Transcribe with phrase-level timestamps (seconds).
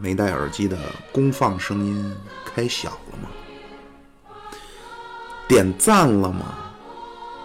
[0.00, 0.78] 没戴耳机的
[1.12, 2.14] 功放声音
[2.44, 3.28] 开小了吗？
[5.48, 6.54] 点赞了吗？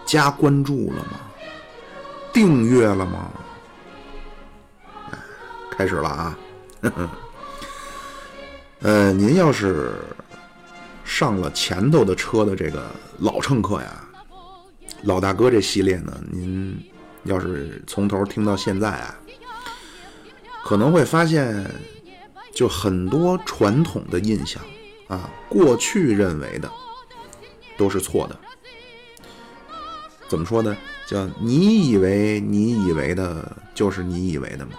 [0.05, 1.19] 加关注了吗？
[2.33, 3.31] 订阅了吗？
[5.69, 6.37] 开始了啊！
[8.81, 9.93] 呃，您要是
[11.03, 12.85] 上了前头的车的这个
[13.19, 14.03] 老乘客呀，
[15.03, 16.77] 老大哥这系列呢，您
[17.23, 19.15] 要是从头听到现在啊，
[20.63, 21.69] 可能会发现，
[22.53, 24.61] 就很多传统的印象
[25.07, 26.69] 啊，过去认为的
[27.77, 28.37] 都是错的。
[30.27, 30.75] 怎么说呢？
[31.07, 34.71] 叫你以为你以为的，就是你以为的吗？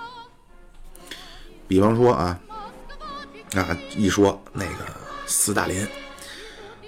[1.69, 2.41] 比方说啊，
[3.55, 4.70] 啊，一说那个
[5.27, 5.87] 斯大林、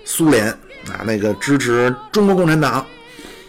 [0.05, 0.49] 苏联
[0.89, 2.87] 啊，那个支持中国共产党，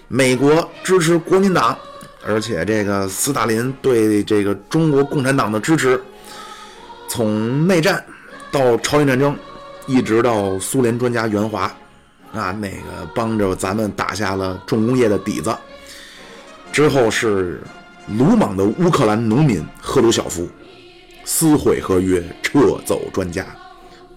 [0.09, 1.78] 美国支持国民党，
[2.25, 6.02] 而且这个斯大林对这个中国共产党的支持，
[7.08, 8.03] 从内战
[8.52, 9.38] 到朝鲜战争，
[9.86, 11.72] 一直到苏联专家援华。
[12.34, 15.56] 啊，那个帮着咱们打下了重工业的底子，
[16.70, 17.62] 之后是
[18.17, 20.45] 鲁莽的乌克兰农民赫鲁晓夫
[21.23, 23.45] 撕毁合约，撤走专家，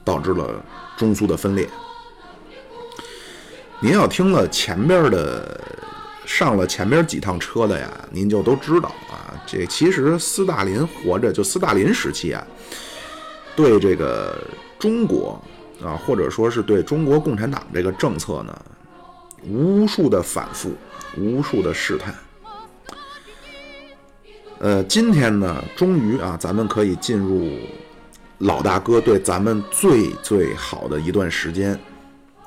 [0.05, 0.61] 导致了
[0.97, 1.69] 中苏的分裂。
[3.79, 5.61] 您要听了前边的，
[6.27, 12.45] 上了前边几趟车的呀，您就都知道啊，这其实斯大林活着就斯大林时期啊，
[13.59, 14.39] 对这个
[14.79, 15.43] 中国。
[15.81, 18.63] 啊，或者说是对中国共产党这个政策呢，
[19.47, 20.73] 无数的反复，
[21.17, 22.13] 无数的试探。
[24.59, 27.57] 呃，今天呢，终于啊，咱们可以进入
[28.39, 31.79] 老大哥对咱们最最好的一段时间，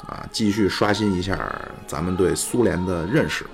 [0.07, 1.39] 啊，继续刷新一下
[1.87, 3.45] 咱们对苏联的认识。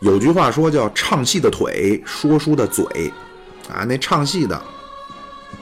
[0.00, 2.84] 有句话说叫“唱戏的腿，说书的嘴”，
[3.72, 4.60] 啊，那唱戏的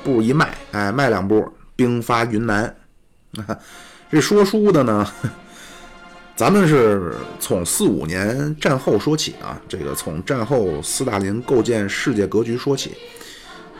[0.04, 1.52] 步一迈，哎，迈两步。
[1.78, 2.74] 兵发云南，
[4.10, 5.06] 这说书的呢，
[6.34, 9.60] 咱们是从四五年战后说起啊。
[9.69, 12.94] 这个从战后斯大林构建世界格局说起。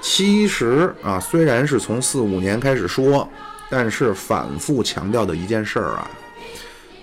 [0.02, 3.26] 其实啊，虽然是从四五年开始说，
[3.70, 6.10] 但是反复强调的一件事儿啊，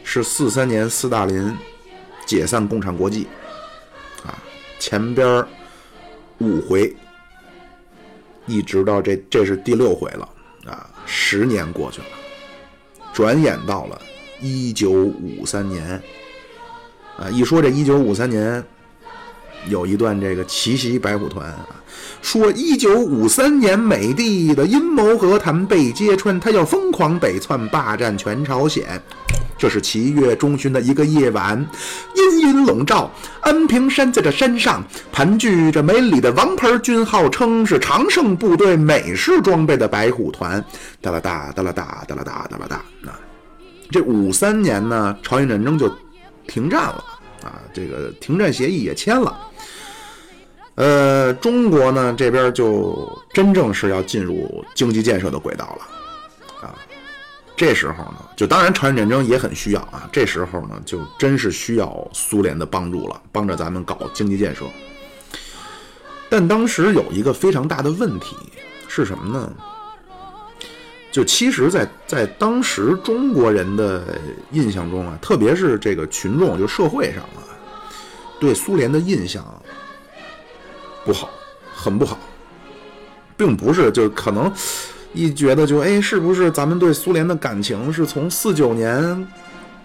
[0.03, 1.57] 是四三年斯大林
[2.23, 3.27] 解散共产国际
[4.23, 4.37] 啊，
[4.77, 5.43] 前边
[6.37, 6.95] 五回，
[8.45, 10.29] 一直到这这是第六回了。
[10.65, 12.07] 啊，十年过去了，
[13.13, 14.01] 转眼到了
[14.39, 16.01] 一九五三年。
[17.17, 18.63] 啊，一说这一九五三年，
[19.67, 21.67] 有一段这个奇袭白虎团啊，
[22.21, 29.01] 说一九五三年美帝的阴谋和谈被揭穿，他要疯狂北窜，霸占全朝鲜。
[29.57, 31.57] 这是七月中旬的一个夜晚，
[32.15, 33.09] 阴云笼罩，
[33.41, 40.63] 安平山在这山上盘踞着美丽的王牌军，号称是常胜部队美式装备的白虎团。
[41.01, 42.85] 哒啦哒哒啦哒哒啦哒哒啦哒。
[43.01, 43.11] 那
[43.89, 45.89] 这五三年呢，朝鲜战争就
[46.47, 47.03] 停战了
[47.43, 49.37] 啊，这个停战协议也签了。
[50.75, 55.87] 呃，中国呢这边就真正是要进入经济建设的轨道了。
[57.55, 60.09] 这时候呢，就当然朝鲜战争也很需要啊。
[60.11, 64.65] 这时候呢，就真是需要苏联的帮助了，帮着咱们搞经济建设。
[66.29, 68.35] 但当时有一个非常大的问题
[68.87, 69.53] 是什么呢？
[71.11, 74.19] 就其实，在在当时中国人的
[74.51, 77.45] 印象中啊，特别是这个群众，就社会上啊，
[78.39, 79.45] 对苏联的印象
[81.05, 81.29] 不好，
[81.71, 82.17] 很不好，
[83.37, 84.51] 并不是就可能。
[85.13, 89.27] 一觉得就哎，是不是咱们对苏联的感情是从四九年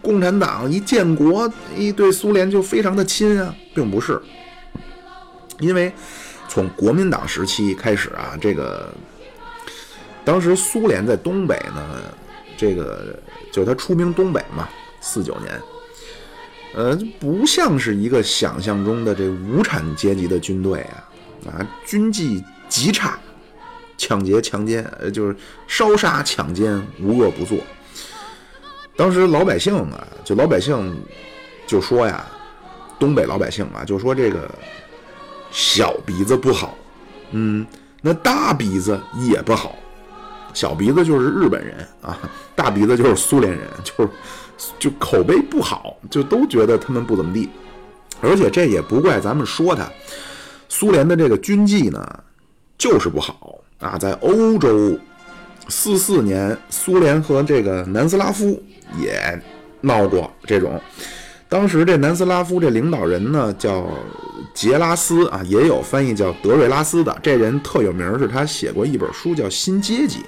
[0.01, 4.21] 共产党一建国，一对苏联就非常的亲啊，并不是。
[5.61, 5.93] 因为
[6.49, 8.91] 从国民党时期开始啊，这个
[10.25, 12.01] 当时苏联在东北呢，
[12.57, 13.19] 这个
[13.53, 14.69] 就他出兵东北嘛，
[15.01, 15.61] 四九年，
[16.75, 21.05] 呃，不像是一个想象中的这无产阶级的军队啊，
[21.51, 23.19] 啊，军纪极差。
[23.99, 25.37] 抢劫、强奸，呃，就是
[25.67, 27.59] 烧杀抢奸，无恶不作。
[28.97, 30.97] 当时老百姓啊，就老百姓
[31.67, 32.25] 就说呀，
[32.99, 34.50] 东北老百姓啊，就说这个
[35.50, 36.77] 小鼻子不好，
[37.33, 37.67] 嗯，
[38.00, 39.77] 那大鼻子也不好。
[40.55, 42.19] 小鼻子就是日本人啊，
[42.56, 44.11] 大鼻子就是苏联人，就是
[44.79, 47.49] 就口碑不好，就都觉得他们不怎么地。
[48.21, 49.89] 而且这也不怪咱们说他，
[50.69, 52.25] 苏联的这个军纪呢，
[52.77, 53.61] 就是不好。
[53.79, 54.99] 啊，在欧洲，
[55.69, 58.61] 四四年，苏联和这个南斯拉夫
[58.99, 59.41] 也
[59.81, 60.81] 闹过这种
[61.49, 63.89] 当时这南斯拉夫这领导人呢叫
[64.53, 67.17] 杰拉斯啊，也有翻译叫德瑞拉斯的。
[67.23, 70.19] 这人特有名，是他写过一本书叫《新阶级》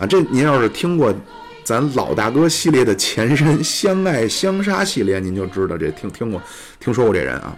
[0.00, 0.04] 啊。
[0.04, 1.14] 这您要是听过
[1.62, 6.42] 咱老大哥系列的前身《相爱相杀》系列，您就知道这听听过
[6.80, 7.56] 听说过这人啊。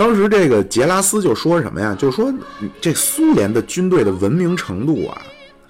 [0.00, 1.94] 当时这个杰拉斯就说什么呀？
[1.94, 2.32] 就说
[2.80, 5.20] 这苏联的军队的文明程度啊，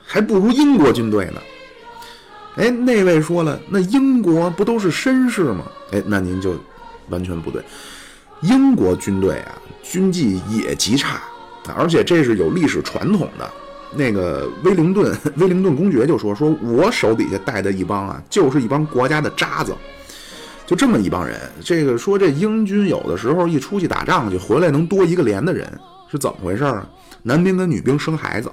[0.06, 1.40] 还不如英国军队呢。
[2.54, 5.64] 哎，那位说了，那英国不都是绅士吗？
[5.90, 6.54] 哎，那您就
[7.08, 7.60] 完全不对。
[8.42, 11.20] 英国军队啊，军纪也极差，
[11.76, 13.50] 而且这是有历史传统的。
[13.92, 19.74] 那个威灵顿， 威灵顿公爵就说：“说我手底下带的一帮啊，就是一帮国家的渣子。”
[20.70, 25.68] 就这么一帮人，这个说这英军有的时候一出去打仗去，回来能多一个连的人，
[26.08, 26.88] 是怎么回事啊？
[27.24, 28.48] 男兵跟女兵生孩子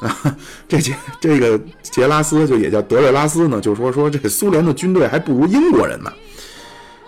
[0.00, 0.36] 啊，
[0.66, 6.12] 这杰这个杰拉斯就也叫德瑞拉斯呢，就说说这苏联的军队还不如英国人呢。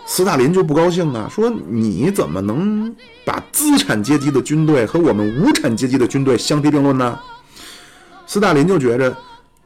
[0.06, 2.94] 斯大林就不高兴啊，说你怎么能
[3.24, 7.18] 把资产阶级的军队和我们无产阶级的军队相提并论呢？
[8.24, 9.12] 斯大林就觉着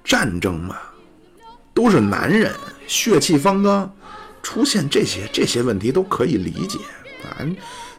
[0.03, 0.77] 战争嘛，
[1.75, 2.51] 都是男人。
[2.93, 3.91] 血气方刚，
[4.43, 6.79] 出现这些这些问题都可以理解
[7.25, 7.41] 啊！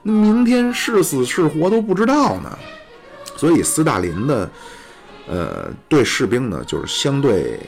[0.04, 2.60] 那明天是死是活都不知道呢。
[3.36, 4.52] 所以斯大林的，
[5.28, 7.60] 呃，对士兵呢，就是相对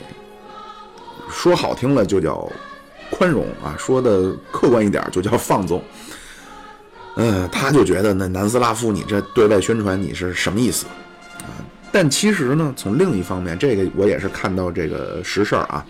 [1.28, 2.48] 说好听了就叫
[3.10, 5.82] 宽容啊，说的客观一点就叫放纵。
[7.16, 10.86] 嗯，他就觉得那南斯拉夫你这对外宣传你是什么意思
[11.38, 11.50] 啊？
[11.90, 15.84] 但其实呢，从另一方面，这个我也是看到这个实事儿啊。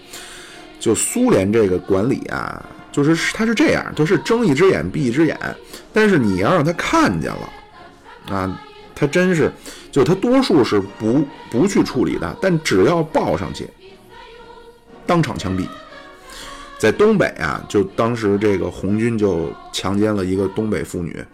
[0.79, 5.39] 就苏联这个管理啊，就是他是这样，他是睁一只眼闭一只眼，
[5.93, 8.61] 但是你要让他看见了，啊，
[8.95, 9.53] 他真是，
[9.91, 13.69] 就他多数是不不去处理的，但只要报上去，
[15.07, 15.67] 当场枪毙。
[16.79, 21.25] 在东北啊，就当时这个红军就强奸了一个东北妇女。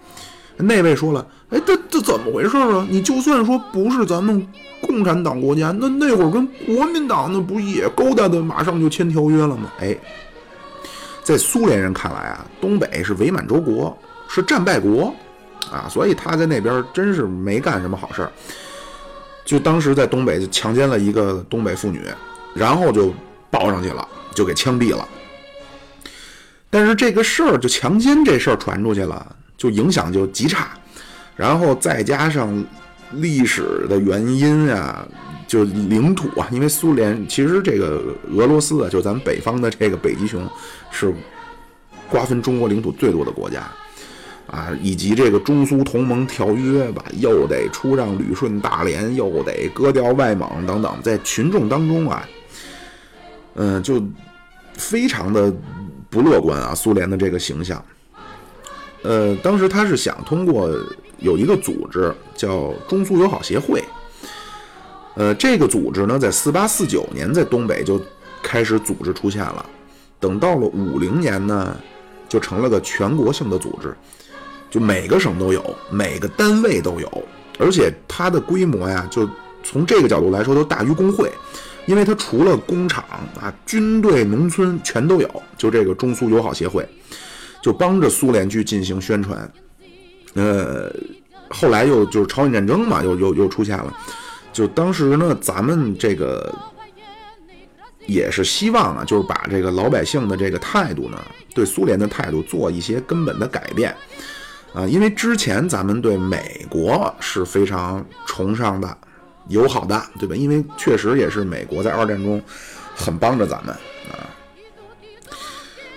[0.62, 2.86] 那位说了：“哎，这这怎么回事啊？
[2.88, 4.46] 你就算说不是咱们
[4.80, 9.96] 共产党国家，那那会儿跟国民党那不也勾搭的，马上就签条约了吗？”哎，
[11.22, 13.96] 在苏联人看来啊，东北是伪满洲国，
[14.28, 15.14] 是战败国
[15.70, 18.32] 啊，所以他在那边真是没干什么好事儿。
[19.44, 22.00] 就当时在东北就强奸了一个东北妇女，
[22.54, 23.12] 然后就
[23.50, 25.06] 报上去了，就给枪毙了。
[26.70, 29.36] 但是这个事儿就强奸这事儿传出去了。
[29.56, 30.70] 就影响就极差，
[31.36, 32.64] 然后再加上
[33.12, 35.06] 历史的原因啊，
[35.46, 38.02] 就领土啊，因为苏联其实这个
[38.34, 40.48] 俄罗斯啊，就咱们北方的这个北极熊
[40.90, 41.12] 是
[42.08, 43.70] 瓜分中国领土最多的国家
[44.46, 52.28] 啊，以及这个中苏同盟条约吧，又得出让旅顺、大连，又得割掉外蒙等等，在群众当中啊，
[53.54, 54.02] 嗯，就
[54.74, 55.54] 非常的
[56.10, 57.82] 不乐观啊，苏联的这个形象。
[59.02, 60.70] 呃，当时他是想通过
[61.18, 63.82] 有一个组织叫中苏友好协会，
[65.16, 68.00] 呃，这个组织呢，在四八四九年在东北就
[68.42, 69.66] 开始组织出现了，
[70.20, 71.76] 等到了五零年呢，
[72.28, 73.94] 就成了个全国性的组织，
[74.70, 77.24] 就每个省都有，每个单位都有，
[77.58, 79.28] 而且它的规模呀，就
[79.64, 81.30] 从这个角度来说都大于工会，
[81.86, 83.04] 因为它除了工厂
[83.40, 86.88] 啊、军队、农村全都有，就这个中苏友好协会。
[87.62, 89.52] 就帮着苏联去进行宣传，
[90.34, 90.92] 呃，
[91.48, 93.96] 后来又就是朝鲜战争嘛，又又又出现了。
[94.52, 96.52] 就当时呢，咱们这个
[98.06, 101.18] 也是希望啊，就是把这个老百姓的这个态度呢，
[101.54, 103.94] 对苏联的态度做一些根本的改变
[104.74, 108.98] 啊，因为之前咱们对美国是非常崇尚的、
[109.48, 110.34] 友好的，对吧？
[110.34, 112.42] 因为确实也是美国在二战中
[112.96, 113.72] 很帮着咱们。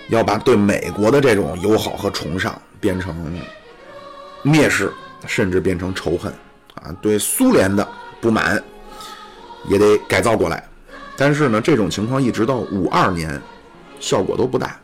[0.08, 3.14] 要把对美国的这种友好和崇尚变成
[4.44, 4.92] 蔑视，
[5.26, 6.32] 甚至变成仇恨
[6.74, 6.94] 啊！
[7.00, 7.86] 对苏联的
[8.20, 8.62] 不满
[9.68, 10.62] 也得改造过来。
[11.16, 13.40] 但是呢，这种情况一直到五二年
[13.98, 14.78] 效果都不大。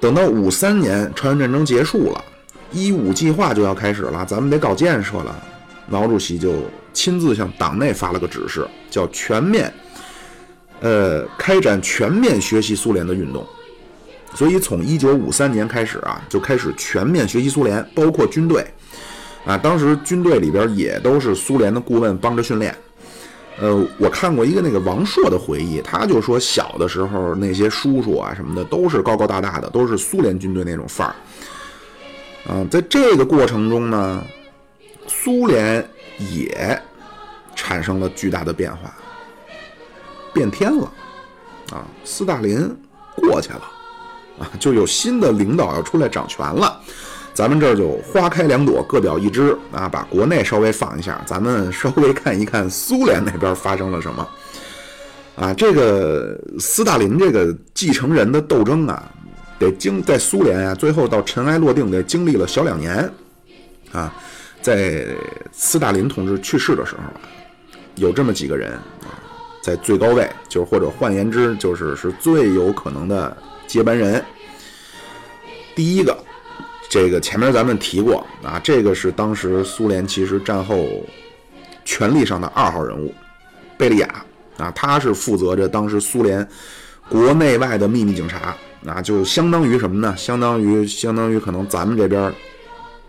[0.00, 2.24] 等到五三年朝鲜战争结束了，
[2.70, 5.42] 一五计划就要开始了，咱们得搞建设了。
[5.86, 6.62] 毛主席就
[6.94, 9.70] 亲自向党内发了个指示，叫全面
[10.80, 13.46] 呃开展全面学习苏联的运动。
[14.34, 18.66] 所以从一九五三年开始啊，就开始全面学习苏联，包括军队，
[19.46, 22.74] 啊，当时军队里边也都是苏联的顾问帮着训练。
[23.60, 31.14] 呃，我看过一个那个王朔的回忆，他就说小的时候那些叔叔啊什么的都是高高大大的，都是苏联军队那种范儿。
[32.52, 34.24] 啊，在这个过程中呢，
[35.06, 35.88] 苏联
[36.18, 36.76] 也
[37.54, 38.92] 产生了巨大的变化，
[40.32, 40.92] 变天了，
[41.70, 42.76] 啊，斯大林
[43.14, 43.70] 过去了。
[44.38, 46.80] 啊， 就有新的领导要出来掌权了。
[47.32, 54.28] 咱们这儿就花开两朵，各表一枝啊，把国内稍微放一下，咱们稍微看一看苏联那边发生了什么。
[55.34, 59.02] 啊，这个斯大林这个继承人的斗争啊，
[59.58, 63.10] 得经在苏联啊，最后到尘埃落定得经历了小两年。
[63.90, 64.14] 啊，
[64.62, 65.04] 在
[65.50, 67.14] 斯大林同志去世的时候啊，
[67.96, 68.70] 有这么几个人
[69.02, 69.10] 啊，
[69.60, 73.36] 在最高位，就是或者换言之，就是是最有可能的
[73.74, 74.24] 接班人。
[75.74, 76.16] 第一个，
[76.88, 80.86] 这个前面咱们提过啊，这个是当时苏联其实战后
[81.84, 83.12] 权力上的二号人物，
[83.76, 84.24] 贝利亚。
[84.58, 86.48] 啊，他是负责着当时苏联
[87.08, 88.54] 国内外的秘密警察，
[88.86, 90.16] 啊，就相当于什么呢？
[90.16, 92.32] 相当于相当于可能咱们这边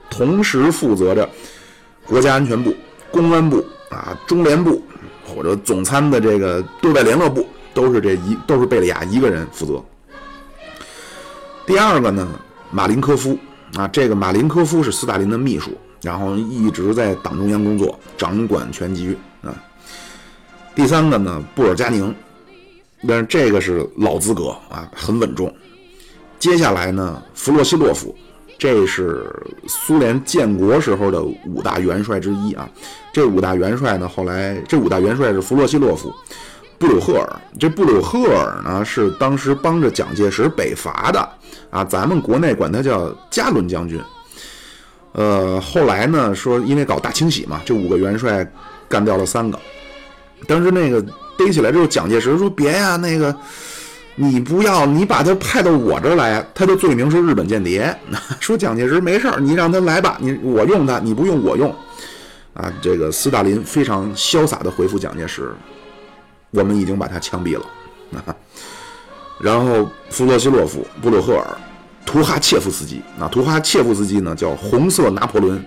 [0.10, 1.30] 同时负责着
[2.08, 2.74] 国家安全部、
[3.12, 4.84] 公安部啊、中联部
[5.24, 9.86] 或者总参的这个对外联络部，都是这一都是贝利亚一个人负责。
[11.66, 12.28] 第二个呢，
[12.72, 13.38] 马林科夫
[13.76, 19.54] 啊，这个马林科夫是斯大林的秘书，然后一直在党中央工作，掌管全局啊。
[20.76, 22.14] 第三个呢，布尔加宁，
[23.08, 25.52] 但是这个是老资格啊，很稳重。
[26.38, 28.16] 接下来呢，弗洛西洛夫，
[28.60, 29.26] 这是
[29.68, 32.70] 苏联建国时候的五大元帅之一啊。
[33.12, 36.14] 这五大元帅呢，后来这五大元帅是弗洛西洛夫、
[36.78, 37.28] 布鲁赫尔。
[37.60, 41.30] 这布鲁赫尔呢，是当时帮着蒋介石北伐的
[41.70, 44.02] 啊，咱们国内管他叫加伦将军。
[45.14, 48.46] 呃，后来呢，说因为搞大清洗嘛，这五个元帅
[48.90, 49.58] 干掉了三个。
[50.48, 51.02] 当时那个
[51.38, 53.34] 逮起来之后，蒋介石说：“别呀，那个
[54.16, 57.98] 你不要，你把他派到我这儿来，他的罪名是日本间谍。
[58.42, 61.74] ”说蒋介石没事儿，你让他来吧，你我用他，你不用我用。
[62.54, 65.54] 啊，这个斯大林非常潇洒地回复蒋介石
[66.56, 67.66] ：“我们已经把他枪毙了。
[68.26, 68.36] ”啊
[69.38, 71.46] 然后弗洛西洛夫、布鲁赫尔、
[72.06, 75.62] 图哈切夫斯基，那图哈切夫斯基呢叫红色拿破仑，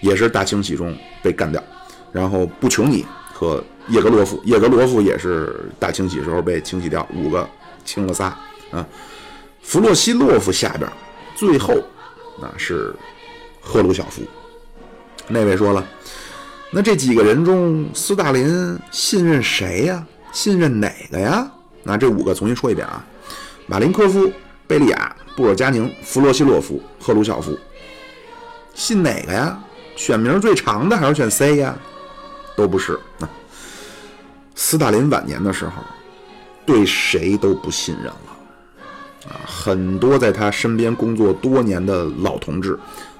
[0.00, 1.62] 也是大清洗中被干掉。
[2.10, 7.48] 然后布琼尼和叶格罗夫，叶格罗夫也是大清洗时候被清洗掉，五个
[7.84, 8.36] 清了仨
[8.72, 8.84] 啊。
[9.62, 10.90] 弗洛西洛夫下边
[11.36, 11.72] 最后
[12.42, 12.92] 啊是
[13.60, 14.22] 赫鲁晓夫。
[15.28, 15.86] 那位说了，
[16.72, 20.04] 那这几个人中，斯大林信任谁呀？
[20.34, 21.48] 信任哪个呀？
[21.84, 23.02] 那这五个重新说一遍啊：
[23.66, 24.30] 马林科夫、
[24.66, 27.56] 贝利亚、布尔加宁、弗洛西洛夫、赫鲁晓夫。
[28.74, 29.58] 信哪个呀？
[29.94, 31.74] 选名最长的还是选 C 呀？
[32.56, 32.98] 都不是。
[34.56, 35.82] 斯大林晚年的时候，
[36.66, 39.38] 对谁都不信任了啊！
[39.46, 42.76] 很多在他身边工作多年的老同志、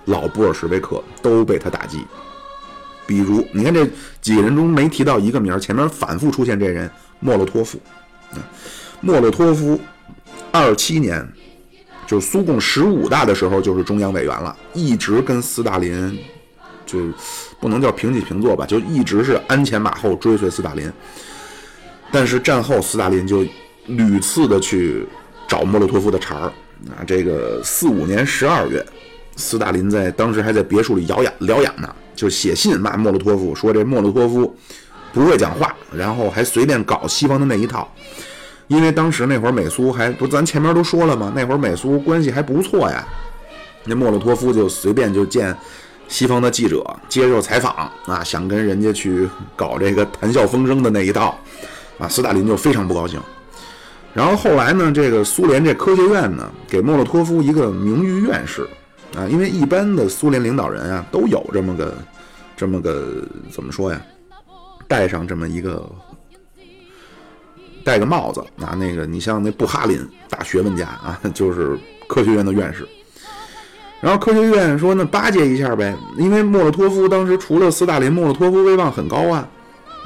[0.07, 2.05] 老布尔什维克都被他打击。
[3.07, 3.87] 比如，你看这
[4.21, 7.79] 几个人中没提到一个名，前面反复出现这人——莫洛托夫。
[9.01, 9.79] 莫洛托夫，
[10.51, 11.27] 二七年，
[12.07, 16.19] 就是苏共十五大的时候，就是中央委员了，一直跟斯大林。
[16.87, 16.99] 就
[17.59, 20.93] 不能叫平起平坐吧，就一直是鞍前马后追随斯大林。
[22.13, 23.43] 但是战后，斯大林就
[23.87, 25.07] 屡次的去
[25.49, 26.53] 找莫洛托夫的茬儿。
[26.91, 28.85] 啊，这个四五年十二月，
[29.37, 34.57] 斯大林在当时还在别墅里疗养疗养呢，就写信骂莫洛托夫，说这莫洛托夫
[35.13, 37.93] 不会讲话，然后还随便搞西方的那一套。
[38.69, 41.33] 因为当时那会儿美苏还不，咱前面都说了吗？
[41.35, 43.07] 那会儿美苏关系还不错呀。
[43.85, 45.57] 那莫洛托夫就随便就见。
[46.07, 51.37] 西方的记者接受采访啊，想跟人家去搞这个谈笑风生的那一套，
[51.99, 53.19] 啊，斯大林就非常不高兴。
[54.13, 58.69] 然后后来呢，这个苏联这科学院呢，给莫洛托夫一个名誉院士，
[59.17, 61.95] 啊，因为一般的苏联领导人啊都有这么个，
[62.57, 64.01] 这么个怎么说呀，
[64.89, 65.89] 戴上这么一个，
[67.85, 71.79] 戴个帽子啊，那个你像那布哈林大学问家啊， 就是
[72.09, 72.87] 科学院的院士。
[74.01, 79.49] 然后科学院说：“那巴结一下呗，因为莫洛托夫当时除了斯大林，莫洛托夫威望很高啊，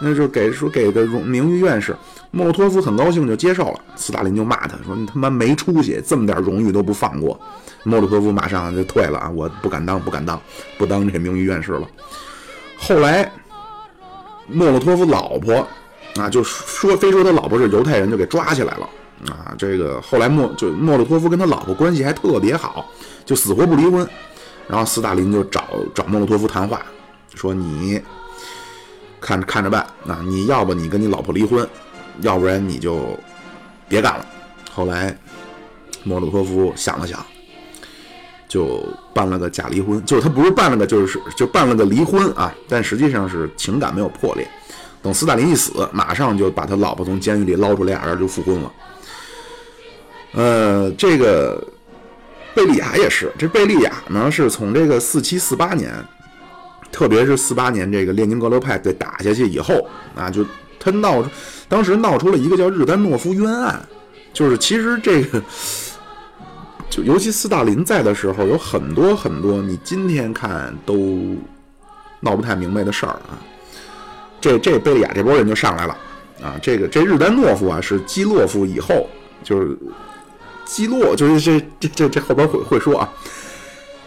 [0.00, 1.96] 那就给说给个荣名誉院士。
[2.30, 3.80] 莫洛托夫很高兴就接受了。
[3.96, 7.38] 斯大林就骂他说：‘你他妈没出息，这么点荣誉都不放过。’
[7.84, 10.40] 莫洛托夫马上就退了啊，我不敢当，不敢当，
[10.76, 11.88] 不当这名誉院士了。
[12.78, 13.30] 后来，
[14.46, 15.66] 莫洛托夫老婆
[16.16, 18.88] 啊，就说非说他老婆是犹太人，就给抓起来了
[19.26, 19.54] 啊。
[19.56, 22.90] 这个后来莫就莫洛托夫跟他老婆关系还特别好。”
[23.28, 24.08] 就死活不离婚，
[24.66, 26.80] 然后斯大林就找找莫洛托夫谈话，
[27.34, 28.00] 说你
[29.20, 31.68] 看看着办啊，你要不你跟你老婆离婚，
[32.20, 33.18] 要不然你就
[33.88, 34.26] 别干了。
[34.72, 35.16] 后来
[36.04, 37.24] 莫洛托夫想了想，
[38.48, 38.82] 就
[39.12, 44.48] 办了个假离婚，就是他不是办了个就是就办了个离婚啊，但实际上是情感没有破裂。
[45.00, 48.72] 等斯大林一死，马上就把他老婆从监狱里捞出来，俩人就复婚了。
[50.32, 51.62] 呃，这个
[52.54, 55.92] 贝利亚也是，这贝利亚呢是从这个四七四八年，
[56.90, 60.44] 特别是四八年这个列宁格勒派被打下去以后啊，就
[60.90, 61.22] 他闹，
[61.68, 63.80] 当时闹出了一个叫日丹诺夫冤案，
[64.32, 65.42] 就是其实这个，
[66.88, 71.36] 就尤其斯大林在的时候，有很多很多你今天看都
[72.20, 73.38] 闹不太明白的事儿啊。
[74.40, 75.96] 这这贝利亚这波人就上来了
[76.40, 76.54] 啊！
[76.62, 79.04] 这个这日丹诺夫啊是基洛夫以后
[79.42, 79.76] 就是
[80.64, 83.08] 基洛就是这这这这后边会会说啊，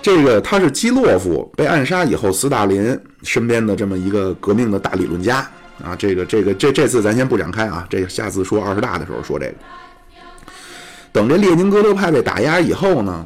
[0.01, 5.45] 这个他是基洛夫被暗杀以后，斯大林身边的这么一个革命的大理论家
[5.81, 5.95] 啊。
[5.95, 9.53] 这个这个这这次咱先不展开啊，这下次说二十大的时候说这个。
[11.11, 13.25] 等这列宁格勒派被打压以后呢，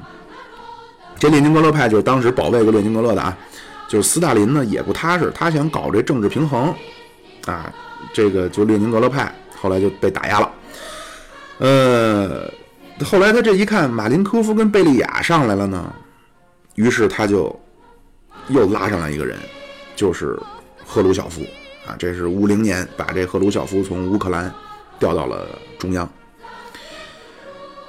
[1.20, 3.38] 这列宁格勒派就是当时保卫过列宁格勒的啊，
[3.88, 6.74] 就是斯大林呢也不踏实，他想搞这政治平衡。
[7.46, 7.72] 啊，
[8.12, 10.52] 这个就列宁格勒派后来就被打压了。
[11.60, 12.52] 呃，
[13.06, 15.94] 后来他这一看马林科夫跟贝利亚上来了呢，
[16.74, 17.56] 于是他就
[18.48, 19.38] 又拉上来一个人，
[19.96, 20.40] 就是
[20.84, 21.42] 赫鲁晓夫
[21.88, 21.96] 啊。
[21.98, 24.54] 这是五零年把这赫鲁晓夫从乌克兰
[25.00, 26.10] 调到了中央。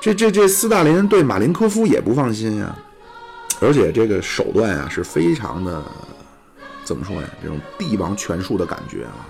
[0.00, 2.76] 这这这斯大林对马林科夫也不放心呀，
[3.60, 5.82] 而且这个手段啊是非常的
[6.84, 7.28] 怎么说呀？
[7.42, 9.26] 这种帝王权术的感觉啊。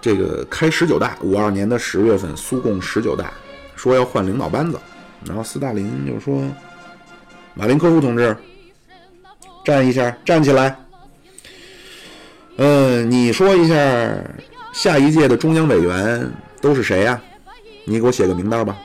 [0.00, 3.32] 这个开十九大，五二年的十月份，苏共十九大
[3.74, 4.78] 说要换领导班子，
[5.24, 6.40] 然后斯大林就说
[7.54, 8.36] ：“马林科夫同志，
[9.64, 10.78] 站一下，站起来。
[12.58, 13.74] 嗯，你说一下
[14.72, 16.28] 下一届的中央委员
[16.60, 17.20] 都是谁呀？
[17.84, 18.76] 你给我写个名单吧。”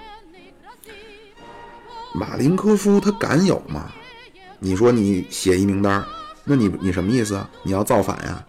[2.13, 3.91] 马林科夫他敢有吗？
[4.59, 6.05] 你说你写一名单，
[6.43, 7.49] 那你你什么意思啊？
[7.63, 8.45] 你要造反呀？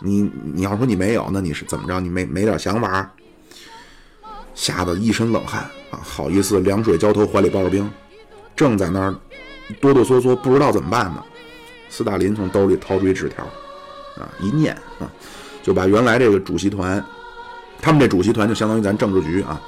[0.00, 2.00] 你你要说你没有，那你是怎么着？
[2.00, 3.08] 你没没点想法？
[4.54, 6.00] 吓得一身冷汗啊！
[6.02, 7.88] 好意思，凉水浇头，怀里抱着冰，
[8.56, 9.14] 正在那儿
[9.80, 11.22] 哆哆嗦嗦，不知道怎么办呢。
[11.88, 13.48] 斯大林从兜里掏出一纸条，
[14.18, 15.10] 啊，一念啊，
[15.62, 17.04] 就把原来这个主席团，
[17.80, 19.60] 他们这主席团就相当于咱政治局啊，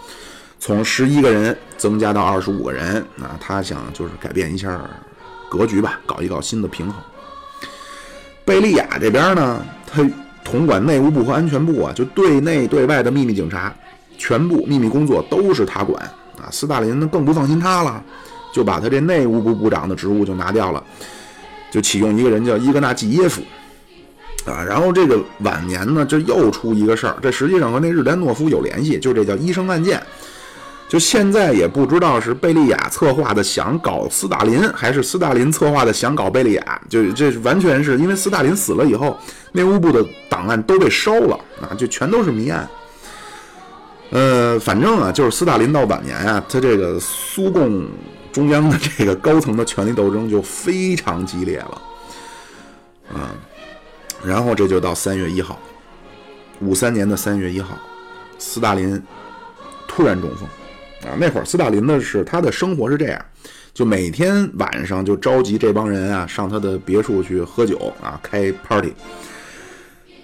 [0.59, 4.81] 从十一个人增加到二十五个人啊，他想就是改变一下
[5.49, 6.97] 格局吧，搞一搞新的平衡。
[8.45, 10.03] 贝利亚这边呢，他。
[10.45, 13.75] 统管内务部和安全部啊，就对内对外的秘密警察，
[14.19, 16.05] 全部秘密工作都是他管
[16.37, 16.51] 啊。
[16.51, 18.05] 斯大林呢更不放心他了，
[18.53, 20.85] 就把他这内务部部长的职务就拿掉了，
[21.71, 23.41] 就启用一个人叫伊格纳季耶夫
[24.45, 24.63] 啊。
[24.63, 30.03] 然后这个晚年呢，这又出一个事儿，这实际上和那日丹诺夫有联系，就这叫医生案件。
[30.87, 36.81] 就现在也不知道是贝利亚策划的想搞斯大林，还是斯大林策划的想搞贝利亚。
[36.89, 39.19] 就这完全是因为斯大林死了以后，
[39.53, 42.69] 内务部的档案都被烧了啊，就全都是谜案。
[44.11, 47.89] 呃，反正啊，就是斯大林到晚年啊，他这个苏共
[48.31, 51.83] 中央的这个高层的权力斗争就非常激烈了
[53.13, 53.35] 啊。
[54.27, 55.59] 然后这就到三月一号，
[56.61, 57.77] 五三年的三月一号，
[58.39, 59.01] 斯大林
[59.87, 60.49] 突然中风。
[61.05, 63.23] 啊，那会儿斯大林的是他的生活是这样，
[63.75, 68.95] 就每天晚上就召集这帮人啊上他的别墅去喝酒啊，开 party。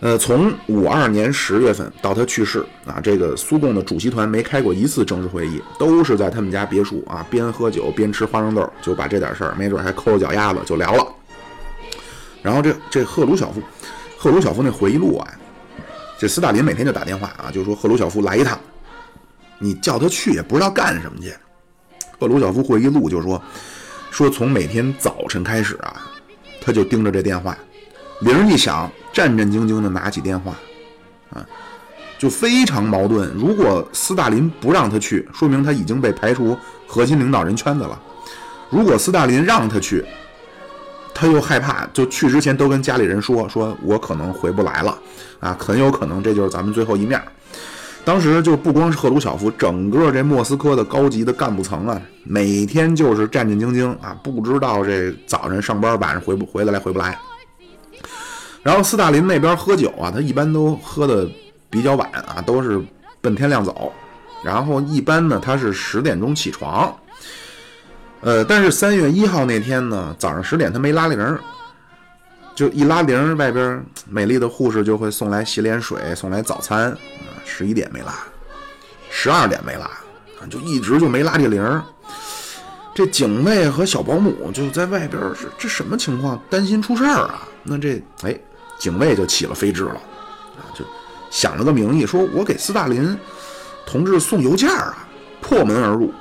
[0.01, 11.07] 呃，从五二年十月份到他去世啊，这个苏共的主席团没开过一次正式会议，都是在他们家别墅啊，边喝酒边吃花生豆，就把这点事儿没准还抠着脚丫子就聊了。
[12.43, 13.63] 然后这这赫鲁晓夫，
[14.17, 15.29] 赫鲁晓夫那回忆录啊，
[16.19, 18.59] 这斯大林每天就打电话啊，就说赫鲁晓夫来一趟。
[19.59, 21.35] 你叫他去也不知道干什么去。
[22.19, 23.43] 赫鲁晓夫回忆录就说，
[24.11, 26.07] 说从每天早晨开始啊，
[26.61, 27.57] 他就盯着这电话，
[28.21, 30.55] 铃一响，战战兢兢的拿起电话，
[31.31, 31.45] 啊，
[32.19, 33.31] 就非常矛盾。
[33.35, 37.99] 如果斯大林不让他去，说明他已经被排除核心领导人圈子了；
[38.71, 40.05] 如果斯大林让他去，
[41.21, 44.99] 他又害怕，就去之前都跟家里人说，说我可能回不来了，
[45.39, 47.23] 啊，很有可能这就是咱们最后一面。
[48.07, 57.19] 当时就不光是赫鲁晓夫，整个这莫斯科的高级的干部层啊，每天就是战战兢兢啊，不知道这早上上班晚上回不回得来回不来。
[58.63, 61.29] 然后斯大林那边喝酒啊，他一般都喝的
[61.69, 62.83] 比较晚啊，都是
[63.21, 63.93] 奔天亮走。
[64.43, 66.91] 然后一般呢，他是十点钟起床。
[68.23, 71.39] 呃，但是三月一号那天呢，早上十点他没拉铃，
[72.55, 76.97] 就一拉铃，外边美丽的护士就会送来洗脸水，送来早餐。
[77.45, 78.15] 十一点没拉，
[79.11, 79.91] 十二点没拉，
[80.49, 81.83] 就一直就没拉这铃
[82.95, 86.41] 这警卫和小保姆就在外边，是这什么情况？
[86.51, 87.49] 担心出事儿啊？
[87.63, 88.39] 那这哎，
[88.79, 89.95] 警卫就起了飞智了，
[90.59, 90.85] 啊，就
[91.31, 93.19] 想了个名义，说我给斯大林
[93.87, 94.99] 同志送邮件啊，
[95.41, 96.13] 破门而入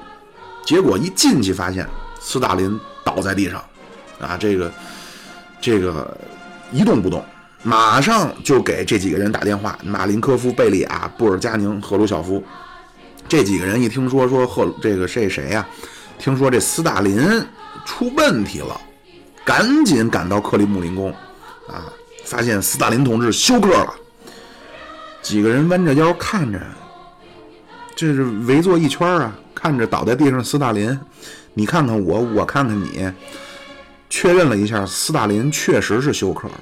[0.65, 1.88] 结果一进去发现
[2.19, 3.63] 斯大林倒在地上，
[4.19, 4.72] 啊，这个
[5.60, 6.17] 这个
[6.72, 7.24] 一动不动，
[7.63, 12.43] 马上就给这几个人打电话：马林科夫、贝利亚、布尔加宁、赫鲁晓夫。
[13.28, 15.67] 这几个人一听说说赫这个这谁呀？
[16.17, 17.22] 听说这斯大林
[17.86, 18.80] 出问题了，
[19.45, 21.12] 赶紧赶到克里姆林宫，
[21.67, 21.88] 啊，
[22.26, 23.93] 发现斯大林同志休克了。
[25.22, 26.60] 几个人弯着腰看着，
[27.95, 30.98] 这是围坐一圈啊，看着倒在地上斯大林，
[31.54, 33.12] 你看看我，我看看你，
[34.10, 36.54] 确认了一下，斯大林确实是休克了。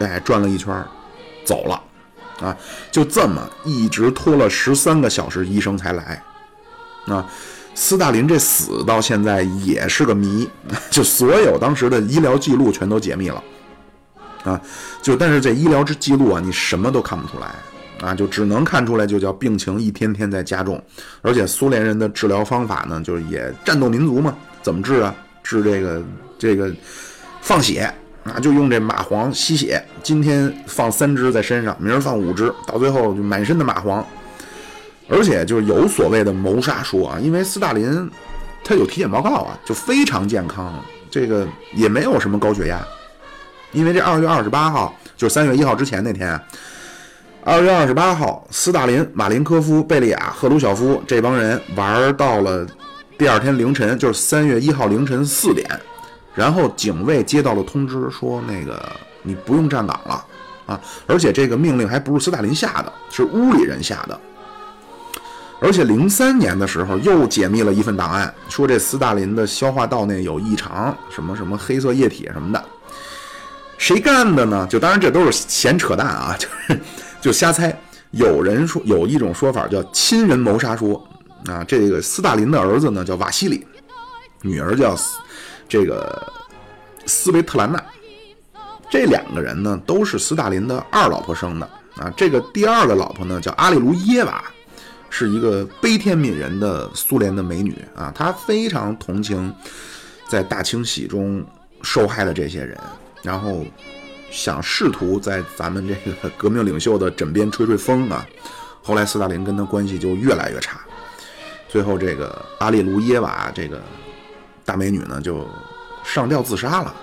[0.00, 0.84] 哎，转了一圈，
[1.46, 1.82] 走了，
[2.46, 2.54] 啊，
[2.92, 6.22] 就这么一直拖了十三个小时，医生才来。
[7.06, 7.26] 啊，
[7.74, 10.46] 斯大林这死到现在也是个谜，
[10.90, 13.42] 就所有当时的医疗记录全都解密了。
[14.44, 14.60] 啊，
[15.00, 17.46] 就但是这医疗之记录啊，你什么都看不出来
[18.00, 20.82] 啊，就只能看出来就叫病情一天天在加重，
[21.22, 25.14] 而且苏联人的治疗方法呢，就是也战斗民族嘛，怎么治啊？
[25.42, 26.02] 治这个
[26.38, 26.72] 这个
[27.40, 27.88] 放血
[28.24, 34.02] 啊，就用这蚂蟥吸血，今天放三只在身上，明儿放五只，到最后就满身的蚂蟥，
[35.08, 38.10] 而且就是有所谓的谋杀说啊，因为斯大林
[38.64, 40.74] 他有体检报告啊，就非常健康，
[41.08, 42.84] 这个也没有什么高血压。
[43.72, 46.40] 因为这二月二十八号就是三月一号之前那天，
[47.48, 52.66] 二月二十八号，斯大林、马林科夫、贝利亚、赫鲁晓夫这帮人玩到了
[53.16, 55.64] 第二天凌晨，就是三月一号凌晨四点，
[56.34, 58.84] 然后警卫接到了通知，说那个
[59.22, 60.24] 你不用站岗了
[60.66, 64.20] 啊，而且这个命令还不是斯大林下的，是屋里人下的。
[65.60, 72.64] 而且零三年的时候又解密了一份档案，说这斯大林的消化道内有异常，什么什么黑色液体什么的。
[73.78, 74.66] 谁干的呢？
[74.68, 76.80] 就当然这都是闲扯淡啊，就是
[77.26, 77.76] 就瞎猜。
[78.12, 81.04] 有人说有一种说法叫亲人谋杀说
[81.46, 83.66] 啊，这个斯大林的儿子呢叫瓦西里，
[84.42, 84.96] 女儿叫
[85.68, 86.32] 这个
[87.04, 87.82] 斯维特兰娜，
[88.88, 92.08] 这两个人呢都是斯大林的二老婆生的啊。
[92.16, 94.44] 这个第二个老婆呢叫阿列卢耶娃，
[95.10, 99.52] 是一个悲天悯人的苏联的美女啊，她非常同情
[100.28, 101.44] 在大清洗中
[101.82, 102.78] 受害的这些人。
[103.20, 103.64] 然后
[104.30, 108.26] 想试图在咱们这个革命领袖的枕边吹吹风啊，
[108.82, 110.80] 后来斯大林跟他关系就越来越差，
[111.68, 113.80] 最后这个阿列卢耶娃这个
[114.64, 115.48] 大美女呢就
[116.04, 116.94] 上吊自杀了。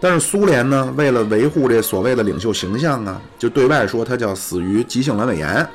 [0.00, 5.68] 但是苏联呢为了维护这所谓的领袖形象啊，就对外说他叫死于急性阑尾炎，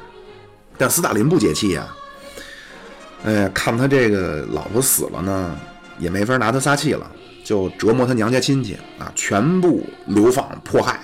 [0.77, 1.87] 但斯大林不解气呀，
[3.23, 5.55] 哎，看他这个老婆死了呢，
[5.99, 7.11] 也没法拿他撒气了。
[7.45, 10.99] 就折磨他娘家亲戚啊，全部流放迫害。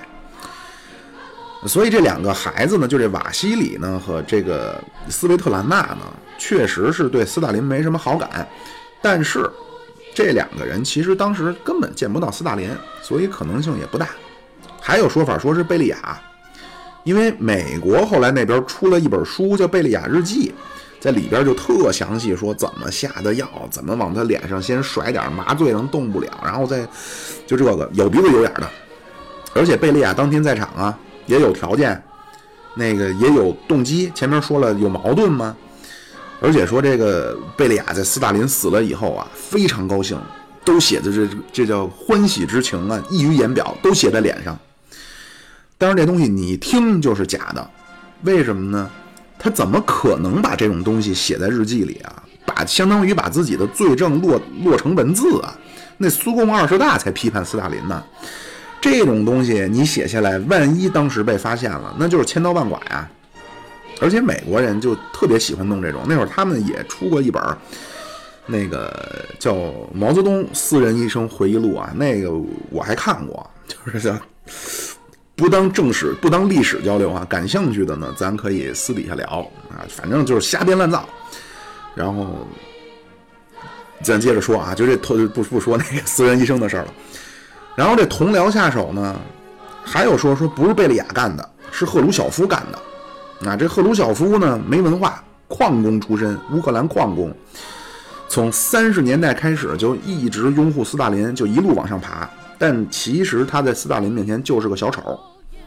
[1.67, 5.99] 所以这两个孩子呢，就这瓦西里呢和这个斯维特兰娜呢，
[6.39, 8.45] 确实是对斯大林没什么好感。
[9.03, 9.47] 但是
[10.15, 12.71] 这两个人其实当时根本见不到斯大林，
[13.03, 14.09] 所以可能性也不大。
[14.81, 16.19] 还有说法说是贝利亚，
[17.03, 20.49] 因为美国后来那边出了一本书叫《贝利亚日记》。
[21.01, 26.87] 在里边就特详细说怎么下的药，怎么往他脸上先甩点麻醉，让动不了，然后再
[27.47, 28.69] 就这个有鼻子有眼的。
[29.55, 32.01] 而且贝利亚当天在场啊，也有条件，
[32.75, 34.11] 那个也有动机。
[34.13, 35.57] 前面说了有矛盾吗？
[36.39, 40.19] 而且说这个贝利亚在斯大林死了以后啊，非常高兴，
[40.63, 44.55] 都写的这这叫欢喜之情啊，溢于言表，都写在脸上。
[45.79, 47.69] 但是这东西你听就是假的，
[48.21, 48.89] 为什么呢？
[49.43, 52.21] 他怎么可能把这种东西写在日记里啊？
[52.45, 55.57] 把相当于把自己的罪证落落成文字啊？
[55.97, 58.03] 那苏共二十大才批判斯大林呢，
[58.79, 63.09] 这种东西你写下来，万一当时被发现了，那就是千刀万剐呀！
[63.99, 67.41] 而且美国人就特别喜欢弄这种，那会儿他们也出过一本，
[68.45, 69.55] 那个叫
[69.91, 72.31] 《毛泽东私人医生回忆录》啊，那个
[72.69, 74.15] 我还看过，就是叫。
[75.41, 77.25] 不当正史，不当历史交流啊！
[77.27, 79.25] 感兴趣的呢，咱可以私底下聊
[79.71, 79.81] 啊。
[79.89, 81.03] 反正就是瞎编乱造。
[81.95, 82.47] 然后
[84.03, 84.95] 咱接着说啊，就这
[85.29, 86.93] 不不说那个私人医生的事儿了。
[87.75, 89.19] 然后这同僚下手呢，
[89.83, 93.49] 还有说说不是贝利亚干的，是赫鲁晓夫干的。
[93.49, 97.35] 啊，这赫鲁晓夫呢没文化，矿工出身，乌克兰矿工，
[98.29, 102.29] 从三十年代开始就一直拥护斯大林，就一路往上爬。
[102.59, 105.19] 但其实他在斯大林面前就是个小丑。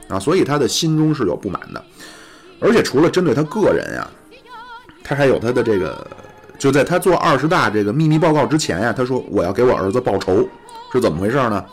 [0.09, 1.85] 啊，所以他的心中是有不满的，
[2.61, 4.09] 而且除了针对他个人呀，
[5.03, 6.07] 他还有他的这个，
[6.59, 10.49] 就在他做二十大这个秘密报告之前呀，他说我要给我儿子报仇，
[10.93, 11.65] 是怎么回事呢？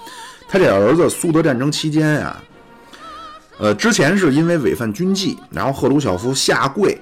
[0.48, 2.36] 他这儿子苏德战争期间呀，
[3.58, 7.00] 呃，之前是因为违反军纪，然后赫鲁晓夫下跪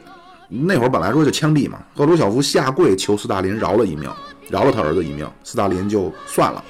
[0.47, 4.09] 那会儿本来说就枪毙嘛，赫鲁晓夫下跪求斯大林饶了一命，
[4.49, 6.63] 饶了他儿子一命，斯大林就算了。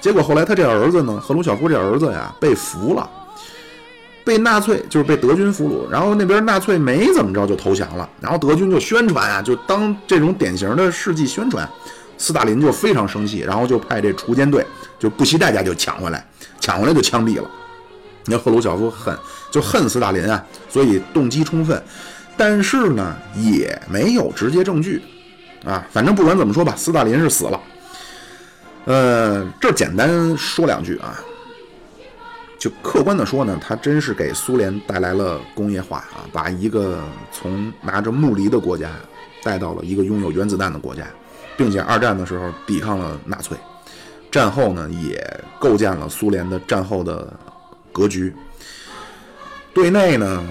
[0.00, 3.08] 结果后来他这儿子呢，赫鲁晓夫这儿子呀被俘了，
[4.24, 11.68] 被纳粹就是被德军俘虏，然后那边纳粹没怎么着就投降了，然后德军就宣传啊，就当这种典型的事迹宣传，
[12.16, 14.66] 斯大林就非常生气，然后就派这锄奸队
[14.98, 16.26] 就不惜代价就抢回来，
[16.58, 17.50] 抢回来就枪毙了。
[18.26, 19.14] 那赫鲁晓夫恨
[19.50, 21.82] 就恨斯大林啊，所以动机充分，
[22.38, 25.02] 但是呢也没有直接证据
[25.66, 25.86] 啊。
[25.92, 27.60] 反正不管怎么说吧，斯大林是死了。
[28.86, 31.20] 呃，这简单说两句啊，
[32.64, 36.98] 就客观的说呢，他真是给苏联带来了工业化啊，把一个
[37.30, 38.90] 从拿着木犁的国家
[39.42, 41.06] 带到了一个拥有原子弹的国家，
[41.58, 43.54] 并且二战的时候抵抗了纳粹，
[44.30, 47.30] 战后呢也构建了苏联的战后的。
[47.92, 48.34] 格局，
[49.74, 50.42] 对内呢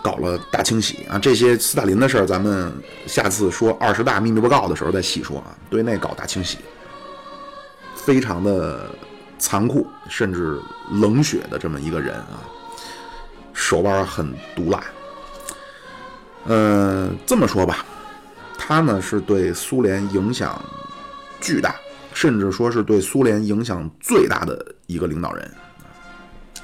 [0.00, 2.72] 搞了大清洗啊，这些斯大林的事儿，咱们
[3.06, 5.58] 下次说二十大秘密报告的时候再细说啊。
[5.68, 6.56] 对内搞大清洗，
[7.94, 8.88] 非常的
[9.38, 12.42] 残酷，甚至冷血的这么一个人啊，
[13.52, 14.82] 手腕很毒辣。
[16.46, 17.84] 嗯，这么说吧，
[18.56, 20.62] 他呢是对苏联影响
[21.40, 21.74] 巨大，
[22.12, 25.50] 甚至说是对苏联影响最大的一个领导人。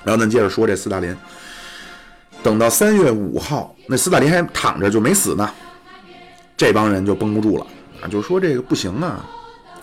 [0.03, 1.17] 然后咱接着说这斯大林，
[2.43, 5.51] 等到三月五号，那斯大林还躺着就没死呢，
[6.57, 7.67] 这帮人就绷不住了
[8.03, 9.25] 啊，就说这个不行啊，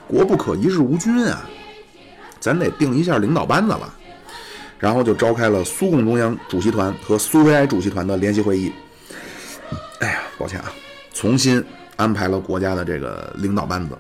[0.08, 1.42] 国不可一日无君啊，
[2.42, 3.94] 咱得定一下领导班子了。
[4.78, 8.72] 然后就召开了苏共中央主席团和苏维埃主席团的联席会议。
[10.00, 10.72] 哎呀，抱歉啊，
[11.14, 11.64] 重新
[11.98, 13.96] 安排了国家的这个领导班子。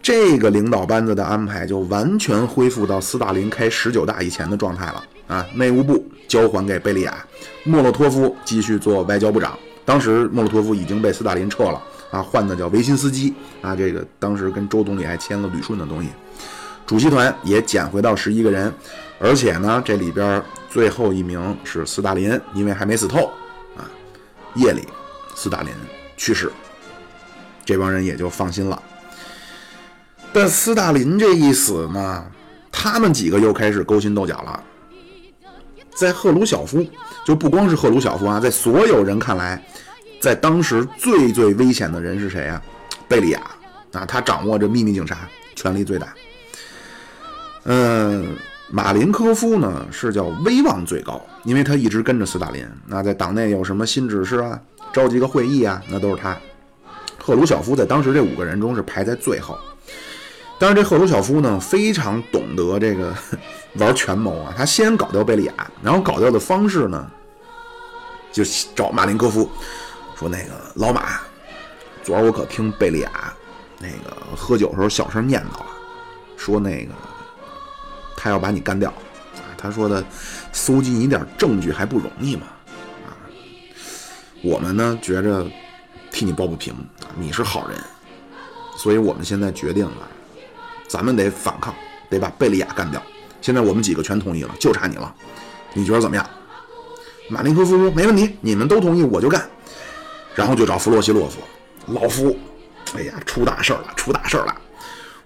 [0.00, 5.04] 这个领导班子的安排就完全恢复到斯大林开十九大以前的状态了。
[5.28, 7.24] 啊，内务部交还给贝利亚，
[7.62, 9.56] 莫洛托夫继续做外交部长。
[9.84, 13.34] 当时莫洛托夫已经被斯大林撤了，啊，换的叫维辛斯基。
[13.60, 16.08] 啊，这个当时跟周总理还签了旅顺的东西。
[16.92, 18.70] 主席团也减回到十一个人，
[19.18, 23.32] 而且呢，这里边最后一名是斯大林，因为还没死透。
[23.78, 23.88] 啊，
[24.56, 24.86] 夜里
[25.34, 25.72] 斯大林
[26.18, 26.52] 去世，
[27.64, 28.82] 这帮人也就放心了。
[30.34, 32.26] 但斯大林这一死呢，
[32.70, 34.62] 他们几个又开始勾心斗角了。
[35.94, 36.86] 在赫鲁晓夫，
[37.24, 39.64] 就不光是赫鲁晓夫啊，在所有人看来，
[40.20, 42.62] 在当时最最危险的人是谁啊？
[43.08, 43.40] 贝利亚
[43.92, 45.26] 啊，他掌握着秘密警察，
[45.56, 46.12] 权力最大。
[47.64, 48.36] 嗯，
[48.70, 52.66] 马林科夫呢是叫威望最高，因为他一直跟着斯大林。
[52.86, 54.60] 那在党内有什么新指示啊，
[54.92, 56.36] 召集个会议啊，那都是他。
[57.18, 59.56] 赫鲁晓夫在当时这五个人中是排在最后。
[60.58, 63.14] 但是这赫鲁晓夫呢，非常懂得这个
[63.78, 64.54] 玩权谋啊。
[64.56, 67.10] 他先搞掉贝利亚，然后搞掉的方式呢，
[68.32, 68.44] 就
[68.74, 69.50] 找马林科夫
[70.16, 71.20] 说：“那个老马，
[72.02, 73.32] 昨儿我可听贝利亚
[73.78, 75.66] 那个喝酒时候小声念叨了，
[76.36, 76.92] 说那个
[78.22, 78.88] 他要把你干掉。
[78.90, 80.04] 啊他说的
[80.52, 82.46] 搜集你点证据还不容易吗？
[83.06, 83.10] 啊，
[84.42, 85.46] 我们呢觉着
[86.10, 86.74] 替你抱不平，
[87.16, 87.78] 你是好人，
[88.76, 90.08] 所以我们现在决定了。”
[90.88, 91.74] 咱们得反抗，
[92.10, 93.02] 得把贝利亚干掉。
[93.40, 95.14] 现在我们几个全同意了，就差你了。
[95.72, 96.28] 你觉得怎么样？
[97.30, 99.48] 马林科夫说：“没问题，你们都同意，我就干。”
[100.34, 101.40] 然后就找弗洛西洛夫，
[101.86, 102.36] 老夫，
[102.96, 104.54] 哎呀，出大事了，出大事了！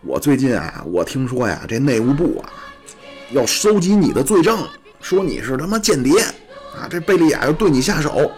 [0.03, 2.53] 我最近啊，我听说呀，这内务部啊，
[3.31, 4.59] 要收集你的罪证，
[5.01, 6.21] 说你是他妈间谍
[6.75, 6.87] 啊！
[6.89, 8.31] 这贝利亚要对你下手。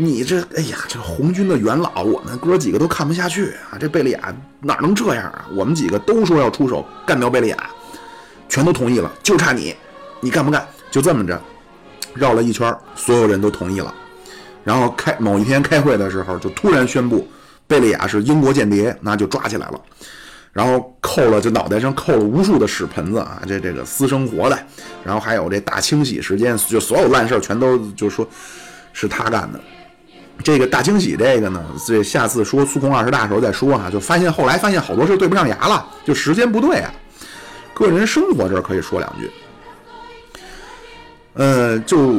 [0.00, 3.76] 你这，哎呀，这红军的元老，我们哥几个都看不下去啊！
[3.80, 5.44] 这贝利亚哪能这样啊？
[5.54, 7.70] 我们几个都说要出手干掉贝利亚，
[8.48, 9.74] 全都同意了，就差你，
[10.20, 10.66] 你干不干？
[10.90, 11.40] 就这么着，
[12.14, 13.92] 绕了一圈，所有人都同意了。
[14.64, 17.26] 然后开某一天开会的时候，就突然宣布
[17.66, 19.80] 贝利亚是英国间谍，那就抓起来了，
[20.52, 23.40] 然后扣了这脑袋上扣了无数的屎盆子啊！
[23.46, 24.58] 这这个私生活的，
[25.04, 28.26] 然后还有这大清洗时间，就所有烂事全都就说
[28.92, 29.60] 是他干的。
[30.42, 33.90] 这个大清洗，这个呢，这下次说苏共二十大时候再说啊。
[33.90, 36.92] 就发现后来发现好多事对不上牙了，就时间不对啊。
[37.74, 39.30] 个人生活这儿可以说两句，
[41.34, 42.14] 呃，就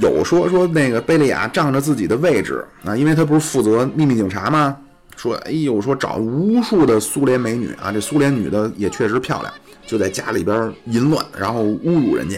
[0.00, 4.76] 有说说那个贝利亚仗着自己的位置啊，因为他不是负责秘密警察吗？
[5.16, 9.52] 说哎呦，说找无数的苏联美女啊，这苏联女的也确实漂亮，
[9.86, 12.36] 就在家里边淫乱，然后侮辱人家。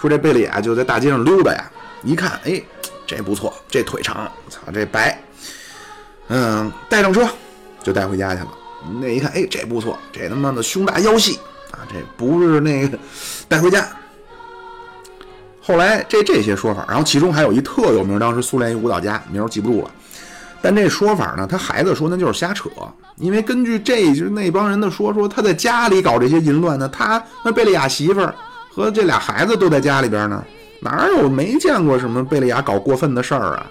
[0.00, 1.70] 说这贝利亚就在大街上溜达呀，
[2.02, 2.62] 一看，哎。
[3.10, 5.18] 这不错，这腿长，操这白，
[6.28, 7.26] 嗯，带上车
[7.82, 8.48] 就带回家去了。
[9.00, 11.38] 那一看，哎，这不错，这他妈的胸大腰细
[11.70, 12.98] 啊，这不是那个
[13.48, 13.88] 带回家。
[15.62, 19.90] 后来这这些说法，然后其中还有一特有名，当时苏联一舞蹈家，名儿记不住了，
[20.60, 22.68] 但这说法呢，他孩子说那就是瞎扯，
[23.16, 28.34] 因为根据这就那帮人的说说，他在家里搞这些淫乱呢，他那贝利亚媳妇儿
[28.74, 30.44] 和这俩孩子都在家里边呢，
[30.80, 33.70] 哪有没见过什么贝利亚搞过分的事儿啊？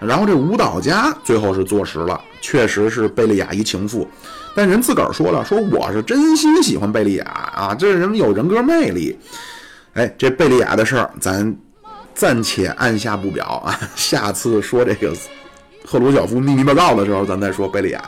[0.00, 4.08] 然后这舞蹈家最后是坐实了，确实是贝利亚一情妇，
[4.54, 9.16] 但人自个儿说了，说我是真心喜欢贝利亚啊，这人有人格魅力。
[9.92, 11.56] 哎，这贝利亚的事儿咱
[12.14, 15.12] 暂且按下不表啊， 下次说这个。
[15.86, 18.02] 赫鲁晓夫秘密报告的时候，咱再说贝利亚。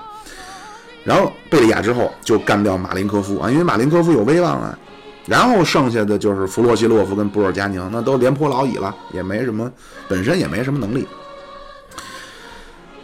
[1.05, 4.77] 然后贝利亚之后就干掉马林科夫啊，因为马林科夫有威望啊。
[5.27, 9.71] 然后剩下的就是弗洛西洛夫跟布尔加宁，那都廉颇老矣了，也没什么，
[10.09, 11.07] 本身也没什么能力。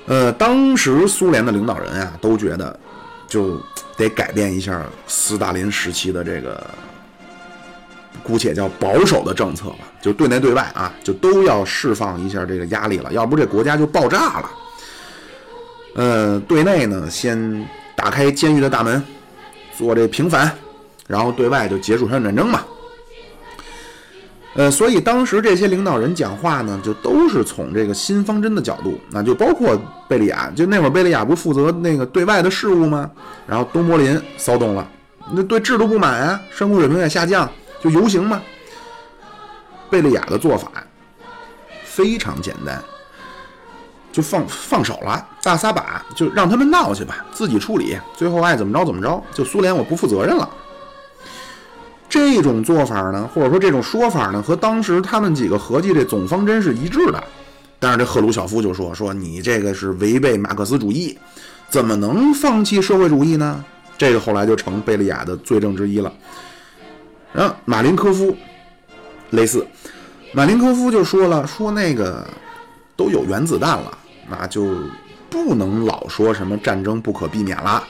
[0.06, 2.78] 呃，当时苏联的领导人啊，都觉得
[3.26, 3.60] 就
[3.96, 6.64] 得改变一下斯大林时期的这个
[8.22, 14.50] 姑且叫保守的政策吧，就对内对外啊，就都要释放一下这个压力了，要不这国家就爆炸了。
[15.94, 19.02] 呃，对内呢，先打开监狱的大门，
[19.76, 20.50] 做这平反，
[21.06, 22.60] 然后对外就结束朝鲜战争嘛。
[24.54, 33.10] 呃，所以当时这些领导人讲话呢，就都是从这个新方针的角度，那就包括贝利亚，就那会儿贝利亚不负责那个对外的事务吗？
[33.46, 34.86] 然后东柏林骚动了，
[35.32, 37.50] 那对制度不满啊，生活水平也下降，
[37.82, 38.40] 就游行嘛。
[39.90, 40.70] 贝利亚的做法
[41.84, 42.82] 非常简单。
[44.12, 49.22] 就放放手了，大撒把，就让他们闹去吧，自己处理，最后爱怎么着怎么着。
[49.32, 50.46] 就苏联我不负责任了。
[52.10, 57.24] 这种做法呢，或者说这种说法呢，和当时他们几个合计这总方针是一致的。
[57.78, 61.18] 但是这赫鲁晓夫就说：“说你这个是违背马克思主义，
[61.70, 63.64] 怎么能放弃社会主义呢？”
[63.96, 66.12] 这个后来就成贝利亚的罪证之一了。
[67.32, 68.36] 然后马林科夫
[69.30, 69.66] 类似，
[70.32, 72.26] 马林科夫就说了：“说那个
[72.96, 73.98] 都有原子弹了。”
[74.30, 74.76] 那就
[75.28, 77.82] 不能老说什么战争不可避免了，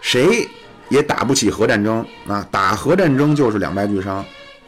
[0.00, 0.46] 谁
[0.88, 2.46] 也打不起核战争啊！
[2.50, 4.24] 打核战争就是两败俱伤，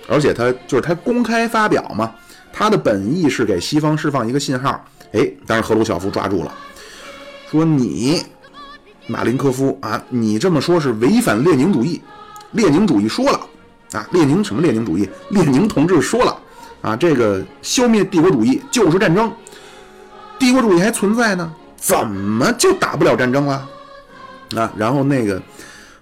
[0.09, 2.15] 而且他就是他公开发表嘛，
[2.53, 4.83] 他的本意是给西方释放一个信号。
[5.13, 6.55] 哎，但是赫鲁晓夫抓住了，
[7.51, 8.23] 说你
[9.09, 12.01] 马林科夫啊，你这么说是违反列宁主义。
[12.53, 13.41] 列宁主义说了
[13.95, 15.09] 啊，列宁什么列宁主义？
[15.31, 16.37] 列宁同志说了
[16.83, 19.33] 啊，这个消灭帝国主义就是战争。
[20.39, 23.67] 帝国主义还存在呢，怎么就打不了战争了？
[24.57, 25.41] 啊，然后那个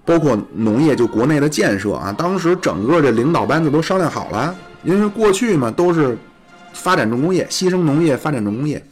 [0.05, 6.16] 包括农业，就国内的建设啊，当时整个这领导班子都商量好了，因为过去嘛都是
[6.72, 8.83] 发展重工业，牺牲农业发展重工业。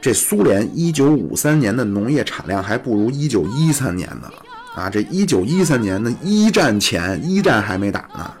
[0.00, 4.30] 这苏联一九五三年的农业产量还不如一九一三年呢，
[4.74, 8.32] 啊，这一九一三年的一战前，一战还没打呢，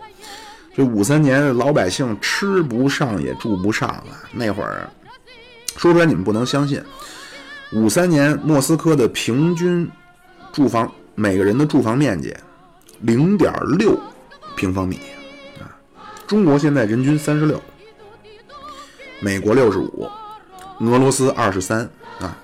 [0.74, 4.88] 这五三年老百姓吃不上也住不上啊，那会儿。
[5.76, 6.80] 说出来你们不能相信，
[7.72, 9.90] 五三年莫斯科的平均
[10.52, 12.32] 住房每个人的住房面积
[13.00, 13.98] 零点六
[14.54, 15.00] 平方米
[15.58, 15.66] 啊，
[16.28, 17.60] 中国现在人均三十六，
[19.18, 20.08] 美国六十五，
[20.78, 21.80] 俄罗斯二十三
[22.20, 22.38] 啊，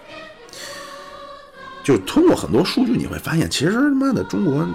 [1.82, 4.66] 就通过很多数据你会发现，其实他妈的中国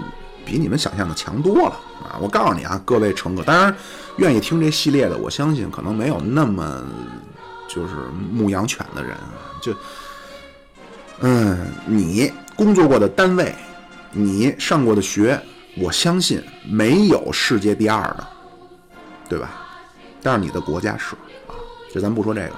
[0.44, 2.18] 比你们想象的强多了啊！
[2.20, 3.74] 我告诉你啊，各位乘客，当然
[4.18, 6.84] 愿意听这系列的，我相信可能没有那么。
[7.68, 7.94] 就是
[8.32, 9.16] 牧羊犬的人
[9.60, 9.74] 就，
[11.18, 13.52] 嗯，你工作过的单位，
[14.12, 15.38] 你上过的学，
[15.76, 18.26] 我相信没有世界第二的，
[19.28, 19.50] 对吧？
[20.22, 21.16] 但是你的国家是
[21.48, 21.52] 啊，
[21.92, 22.52] 这咱不说这个。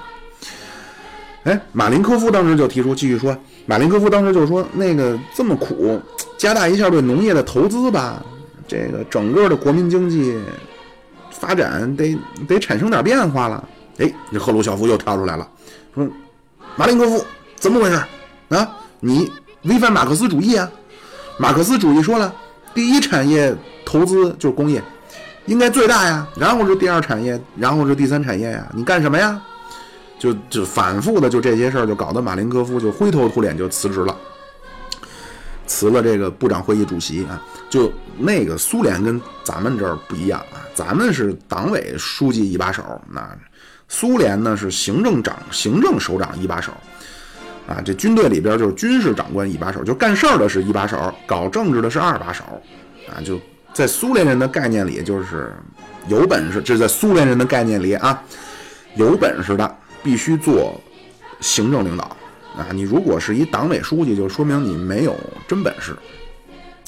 [1.45, 3.35] 哎，马林科夫当时就提出，继续说，
[3.69, 6.01] 马林科夫当时就说，那个这么苦，
[6.39, 8.19] 加大一下对农业的投资吧，
[8.67, 10.35] 这个整个的国民经济
[11.29, 12.17] 发展得
[12.47, 13.63] 得产生点变化了。
[13.99, 15.47] 哎，这赫鲁晓夫又跳出来了，
[15.93, 16.03] 说
[16.75, 17.23] ：“马林科夫
[17.57, 18.03] 怎么回事
[18.49, 18.75] 啊？
[19.01, 19.31] 你
[19.65, 20.67] 违反马克思主义啊！
[21.37, 22.33] 马克思主义说了，
[22.73, 23.55] 第一产业
[23.85, 24.81] 投资就是工业，
[25.45, 28.67] 应该最大呀，然后是第二产业，然后是第三产业呀。
[28.73, 29.39] 你干什么呀？
[30.19, 34.15] 就就反复的就这些事儿，就搞得马林科夫就灰头土脸就辞职了，
[35.65, 37.41] 辞了这个部长会议主席啊。
[37.69, 43.27] 就那个苏联跟咱们这儿不一样啊，咱们是党委书记一把手，那。”
[43.91, 46.71] 苏联呢是行政长、行政首长一把手，
[47.67, 52.43] 啊，这军队里边就是军事长官一把手，就干事儿的是一把手，搞政治的是二把手，
[53.07, 53.41] 啊，就
[53.73, 55.51] 在苏联人的概念里就是
[56.07, 58.21] 有本事，这在苏联人的概念里啊，
[58.93, 60.79] 有本事的必须做
[61.39, 62.03] 行政领导，
[62.57, 65.15] 啊，你如果是一党委书记，就说明你没有
[65.47, 65.95] 真本事。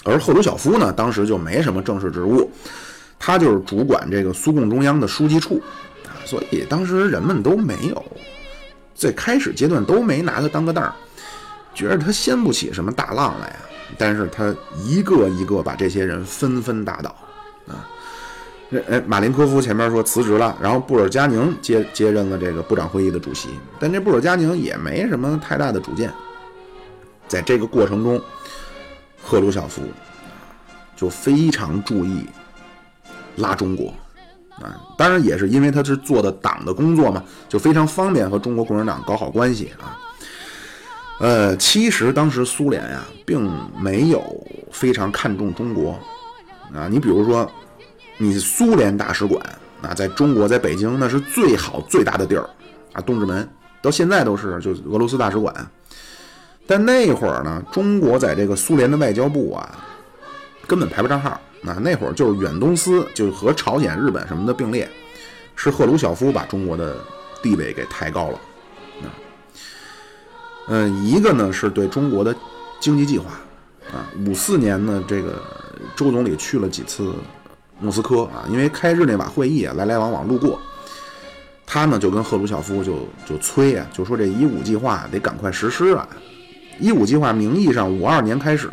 [0.04, 2.50] 而赫鲁晓夫呢，当时就没什么正式职务，
[3.20, 5.62] 他就是主管这个苏共中央的书记处
[6.06, 6.18] 啊。
[6.26, 8.06] 所以当时人们都没有
[8.96, 10.94] 在开始阶段都没拿他当个凳儿，
[11.74, 13.56] 觉得他掀不起什么大浪来呀。
[13.98, 14.56] 但是他
[14.86, 17.16] 一个一个把这些人纷纷打倒。
[18.88, 26.10] 哎，马林科夫前面说辞职了，然后布尔加宁接接任了这个部长会议的主席，但这布尔加宁也没什么太大的主见。
[27.28, 28.22] 在这个过程中，
[29.22, 29.82] 赫鲁晓夫
[30.96, 32.26] 就非常注意
[33.36, 33.94] 拉中国
[34.62, 40.00] 啊，当然也是因为他是做的党的工作嘛，就非常方便和中国共产党搞好关系啊。
[41.20, 43.52] 呃，其实当时苏联呀，并
[43.82, 44.24] 没有
[44.72, 46.00] 非常看重中国
[46.74, 47.52] 啊，你比如说。
[48.18, 49.44] 你苏联大使馆
[49.82, 52.48] 啊，在中国，在北京，那是最好最大的地儿
[52.94, 53.50] 啊，东直门
[53.82, 55.54] 到现在都是，就俄罗斯大使馆。
[56.68, 59.84] 但那会儿呢，中国在这个苏联的外交部啊，
[60.68, 61.40] 根本排不上号。
[61.64, 64.90] 那那会儿就是远东司，就和朝鲜、日本什么的并列，
[65.56, 66.96] 是赫鲁晓夫把中国的
[67.42, 68.40] 地位给抬高了。
[69.02, 69.10] 啊，
[70.68, 72.36] 嗯，一个呢是对中国的
[72.80, 73.32] 经济计划
[73.92, 75.42] 啊，五四年呢，这个
[75.96, 77.14] 周总理去了几次。
[77.82, 80.60] 莫斯科啊，因为开日内瓦会议啊，来来往往路过，
[81.66, 86.08] 他呢就跟赫鲁晓夫就就催啊，就说这一五计划得赶快实施啊。
[86.80, 88.72] 一五计划名义上五二年开始，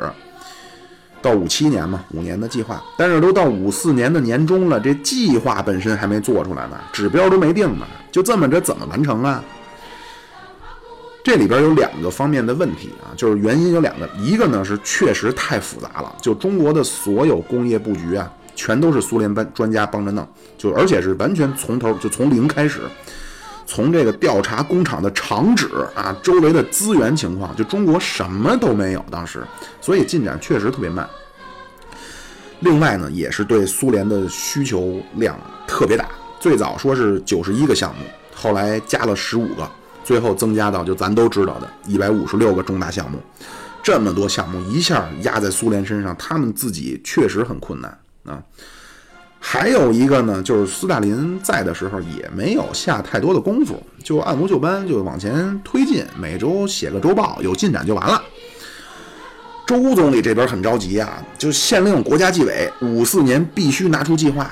[1.22, 9.42] 到五七年嘛，五年的计划，但是都到五四年的年中了，这计划本身还没做出来呢，指标都没定呢，就这么着怎么完成啊？
[11.24, 18.30] 这里边有两个方面的问题啊，就是原因有两个，一个呢是确实太复杂了，就中国的所有工业布局啊。
[18.58, 20.26] 全都是苏联班专家帮着弄，
[20.58, 22.80] 就而且是完全从头就从零开始，
[23.64, 29.44] 从这个调查工厂的厂址啊，周围的资源情况，就中国什么都没有，当时，
[29.80, 31.08] 所以进展确实特别慢。
[32.58, 36.08] 另外呢，也是对苏联的需求量特别大，
[36.40, 38.04] 最早说是九十一个项目，
[38.34, 39.70] 后来加了十五个，
[40.02, 43.22] 最后增加到就咱都知道的一百五十六个重大项目，
[43.84, 47.96] 这么多项目一下压在苏联身上，他们自己确实很困难。
[48.28, 48.42] 啊，
[49.40, 58.22] 还有一个呢，就是斯大林在的时候也没有下太多的功夫，就按部就班就往前推进，每周写个周报，有进展就完了。
[59.66, 64.50] 周总理这边很着急啊，就限令国家纪委五四年必须拿出计划，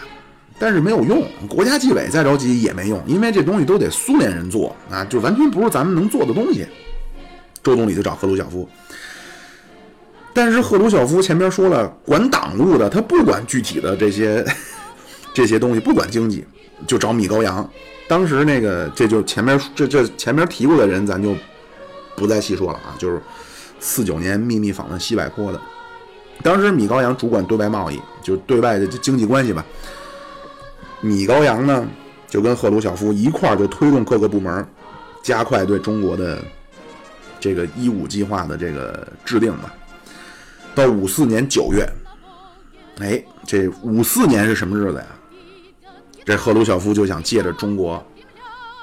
[0.59, 6.67] 但是没有用，国家纪委再着急也没用，因为这东西都得苏联人做啊，就完全不是咱们能做的东西。
[7.63, 8.69] 周总理就找赫鲁晓夫。
[10.37, 14.45] 但是赫鲁晓夫前边说了，管党务的他不管具体的这些
[15.33, 16.45] 这些东西，不管经济，
[16.87, 17.67] 就找米高扬。
[18.07, 21.35] 当时那个这就是前面这这前面提过的人，咱就
[22.15, 22.95] 不再细说了啊。
[22.99, 23.19] 就是
[23.81, 25.59] 四九年秘密访问西柏坡的，
[26.43, 29.65] 当时米高扬主管对外贸易，就是对外的经济关系吧。
[31.01, 31.89] 米高扬呢，
[32.29, 34.67] 就跟赫鲁晓夫一块儿就推动各个部门
[35.23, 36.45] 加快对中国的
[37.41, 39.73] 这个一五计划的这个制定吧。
[40.77, 41.91] 到五四年九月，
[43.01, 45.07] 哎，这五四年是什么日子呀？
[46.23, 48.05] 这赫鲁晓夫就想借着中国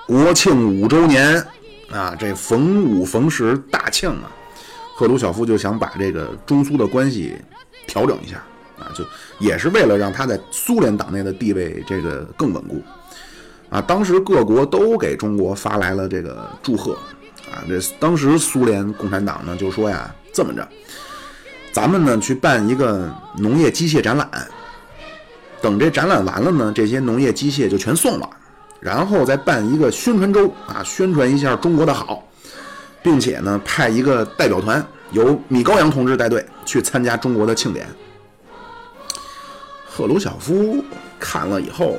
[0.08, 1.36] 国庆五周年
[1.92, 4.32] 啊，这逢五逢十大庆啊，
[4.96, 7.36] 赫鲁晓夫就想把这个中苏的关系
[7.86, 8.42] 调整一下
[8.80, 9.06] 啊，就
[9.38, 12.82] 也是为了让他在苏联党内的地位这个更稳固
[13.70, 13.80] 啊。
[13.80, 16.98] 当时各国都给中国发来了这个祝贺
[17.52, 20.68] 啊，这当时苏联共产党呢就说呀，这么着。
[21.74, 24.30] 咱们呢去办一个农业机械展览，
[25.60, 28.30] 等这展览完了呢，这些农业机械就全送了，
[28.80, 32.24] 然后再办一个宣传周啊，宣传一下中国的好，
[33.02, 37.88] 并且呢派一个代表团，由米高扬同志带队去参加中国的庆典。
[39.86, 40.84] 赫鲁晓夫
[41.20, 41.98] 看了以后，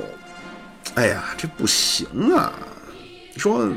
[0.95, 2.53] 哎呀，这不行啊！
[3.35, 3.67] 说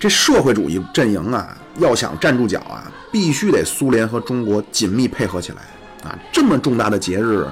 [0.00, 2.90] 这社会主义阵营啊，要想站住脚啊。
[3.12, 5.58] 必须得苏联和中国紧密配合起来
[6.02, 6.18] 啊！
[6.32, 7.46] 这么重大的节日，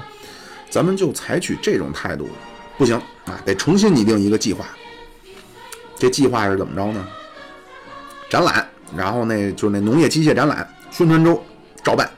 [0.71, 2.27] 咱们就采取这种态度
[2.79, 3.39] 不行啊！
[3.45, 4.65] 得重新拟定一个计划。
[5.99, 7.07] 这计划是怎么着呢？
[8.27, 8.67] 展览，
[8.97, 11.39] 然后那就是那农业机械展览宣传周
[11.83, 12.09] 照办，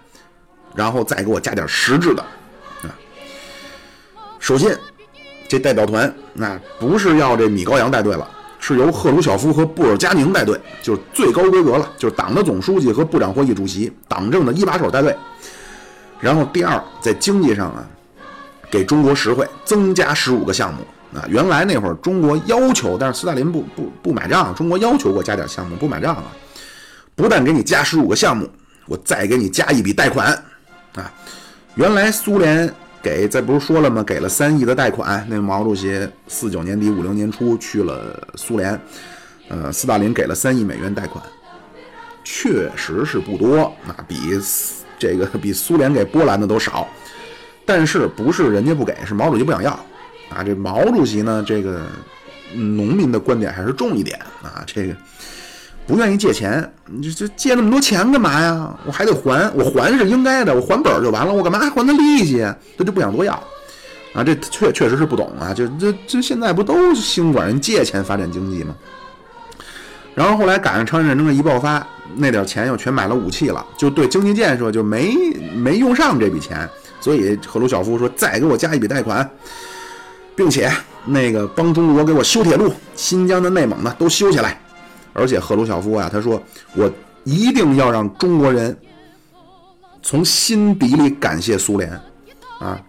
[0.73, 2.23] 然后再给我加点实质的
[2.83, 2.95] 啊。
[4.39, 4.79] 首先，
[5.49, 8.25] 这代表团那不是要这米高扬带队了。
[8.65, 15.13] 是由赫鲁晓夫和布尔加宁带队，就是最高规格了，就是党的总书记和部长会议主席，党政的一把手带队。
[16.21, 17.85] 然后第二，在经济上啊，
[18.71, 20.79] 给中国实惠，增加十五个项目
[21.13, 21.25] 啊。
[21.27, 26.23] 原来那会儿中国要求，但是斯大林不不不买账，中国要求过加点项目，不买账了。
[27.15, 28.49] 不但给你加十五个项目，
[28.85, 30.41] 我再给你加一笔贷款
[30.95, 31.11] 啊。
[31.75, 32.73] 原来苏联。
[33.03, 34.01] 给，这不是说了吗？
[34.01, 35.23] 给了三亿的贷款。
[35.29, 38.79] 那毛主席四九年底五零年初去了苏联，
[39.49, 41.21] 呃，斯大林给了三亿美元贷款，
[42.23, 44.15] 确实是不多，那比
[44.97, 46.87] 这个比苏联给波兰的都少。
[47.65, 49.71] 但是不是人家不给，是毛主席不想要
[50.29, 50.41] 啊？
[50.45, 51.81] 这毛主席呢，这个
[52.53, 54.95] 农民的观点还是重一点啊，这个
[55.85, 58.73] 不愿意借钱，你这这借那么多钱干嘛呀？
[58.85, 62.45] 我还得还，我还是应该的，我还本就完了，我干嘛还还他利息？
[62.77, 63.33] 他就不想多要
[64.13, 68.75] 啊，这确确实是不懂啊，就这这现在不都兴管人借钱发展经济吗？
[70.15, 75.15] 然后后来赶上朝鲜战争一爆发，那点钱又全买了武器了，就对经济建设就没
[75.55, 76.69] 没用上这笔钱。
[77.01, 79.29] 所以赫鲁晓夫说：“再给我加一笔贷款，
[80.35, 80.71] 并且
[81.03, 84.61] 那个帮中国给我修铁路，新疆的、内蒙的都修起来。
[85.13, 86.41] 而且赫鲁晓夫啊，他说
[86.75, 86.91] 我
[87.23, 88.77] 一定要让中国人
[90.01, 91.89] 从心底里感谢苏联
[92.59, 92.79] 啊！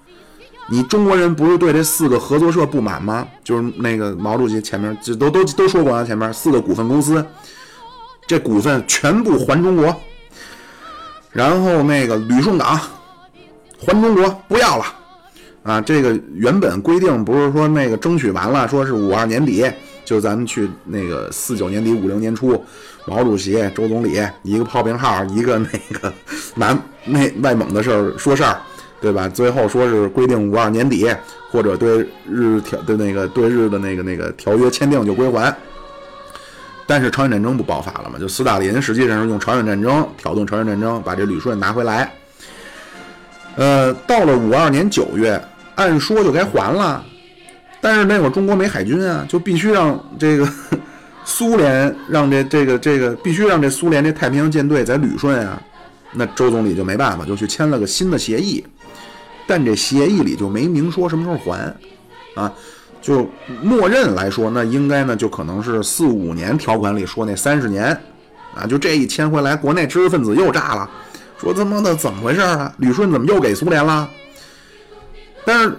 [0.69, 3.27] 你中国人不是对这四个合作社不满吗？
[3.45, 7.25] 就是那个毛主席前面这都都都说过了，前面四个股份公司，
[8.27, 9.95] 这股份全部还中国。
[11.31, 12.81] 然后那个旅顺港。”
[13.87, 14.85] 还中国不要了，
[15.63, 19.71] 啊，这个原本规定不是说那个争取完了，说是五二年底
[20.05, 22.63] 就咱们去那个四九年底五零年初，
[23.07, 26.13] 毛主席、周总理一个炮兵号，一个那个
[26.55, 28.61] 南那外蒙的事儿说事儿，
[29.01, 29.29] 对吧？
[29.29, 31.09] 最后说是规定五二年底
[31.51, 35.55] 或者对日条对那个对日的那个那个条约签订就归还。
[36.87, 38.19] 但是朝鲜战争不爆发了吗？
[38.19, 42.13] 就斯大林实际上是用朝鲜战争挑动朝鲜战争，把这旅顺拿回来。
[43.57, 45.43] 呃，到了五二年九月，
[45.77, 47.03] 按说就该还了，
[47.85, 50.49] 但是那会儿中国没海军啊，就必须让这个
[51.23, 55.61] 苏联让这这个这个必须让这苏联这太平洋舰队在旅顺啊，
[56.15, 58.65] 那周总理就没办法，就去签了个新的协议，
[59.47, 61.77] 但这协议里就没明说什么时候还，
[62.35, 62.51] 啊，
[63.03, 63.29] 就
[63.61, 67.85] 默认来说，那应该呢就可能是四五年条款里说那三十年，
[68.55, 70.89] 啊，就这一签回来，国内知识分子又炸了。
[71.39, 72.73] 说他妈的怎么回事啊？
[72.79, 74.09] 旅顺怎么又给苏联了？
[75.45, 75.79] 但是，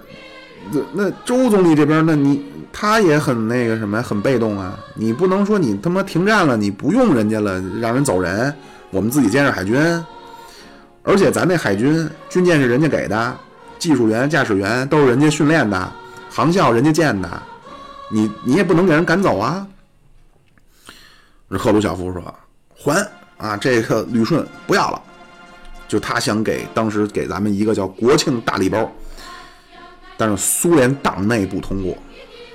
[0.71, 4.77] 那那周总理这边，那你他也很那个什么，很被动啊。
[4.95, 8.53] 你不能说你他妈停战了，你不用人家了，让人走人，
[8.89, 9.75] 我们自己建设海军。
[11.03, 13.37] 而且咱那海军军舰是人家给的，
[13.77, 15.91] 技术员、驾驶员都是人家训练的，
[16.29, 17.43] 航校人家建的，
[18.11, 19.65] 你你也不能给人赶走啊。
[21.49, 22.21] 赫鲁晓夫说
[22.75, 23.07] ：“还
[23.37, 25.01] 啊，这个旅顺不要了。”
[25.87, 28.91] 就他想给当时给咱们一个叫国庆大礼包，
[30.17, 31.97] 但是苏联党内不通过，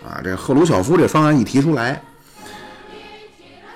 [0.07, 2.01] 啊，这赫鲁晓夫这方案一提出来，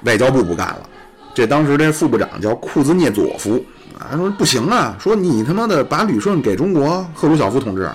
[0.05, 0.89] 外交部不干了。
[1.35, 3.65] 这当时这副部长叫库兹涅佐夫
[3.99, 7.91] 啊，说不行啊，说你他妈的把旅顺给中国，赫鲁晓夫同志，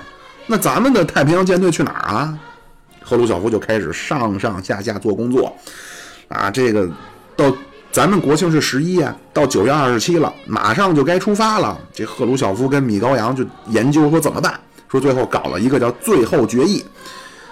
[0.47, 2.39] 那咱们的太平洋舰队去哪儿啊？
[3.01, 5.55] 赫鲁晓夫就开始上上下下做工作，
[6.27, 6.89] 啊，这个
[7.35, 7.53] 到。
[7.91, 11.75] 咱们国庆是十一啊，到九月二十七了，马上就该出发了。
[11.91, 14.59] 这赫鲁晓夫跟米高扬就研究说怎么办，
[14.89, 16.83] 说最后搞了一个叫最后决议，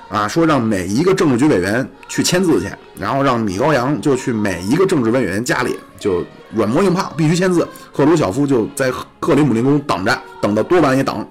[0.10, 2.70] 啊，说让每一个政治局委员去签字去，
[3.00, 7.68] 然后让米高扬就去每一个政治委员家里就软磨硬泡，必须签字。
[7.92, 11.26] 赫鲁晓夫就在克里姆林宫等着，等到多晚也等。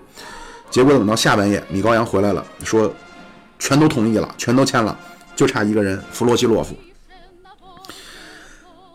[0.71, 2.93] 结果等到下半夜，米高扬回来了，说
[3.59, 4.97] 全都同意了，全都签了，
[5.35, 6.77] 就差一个人弗洛西洛夫。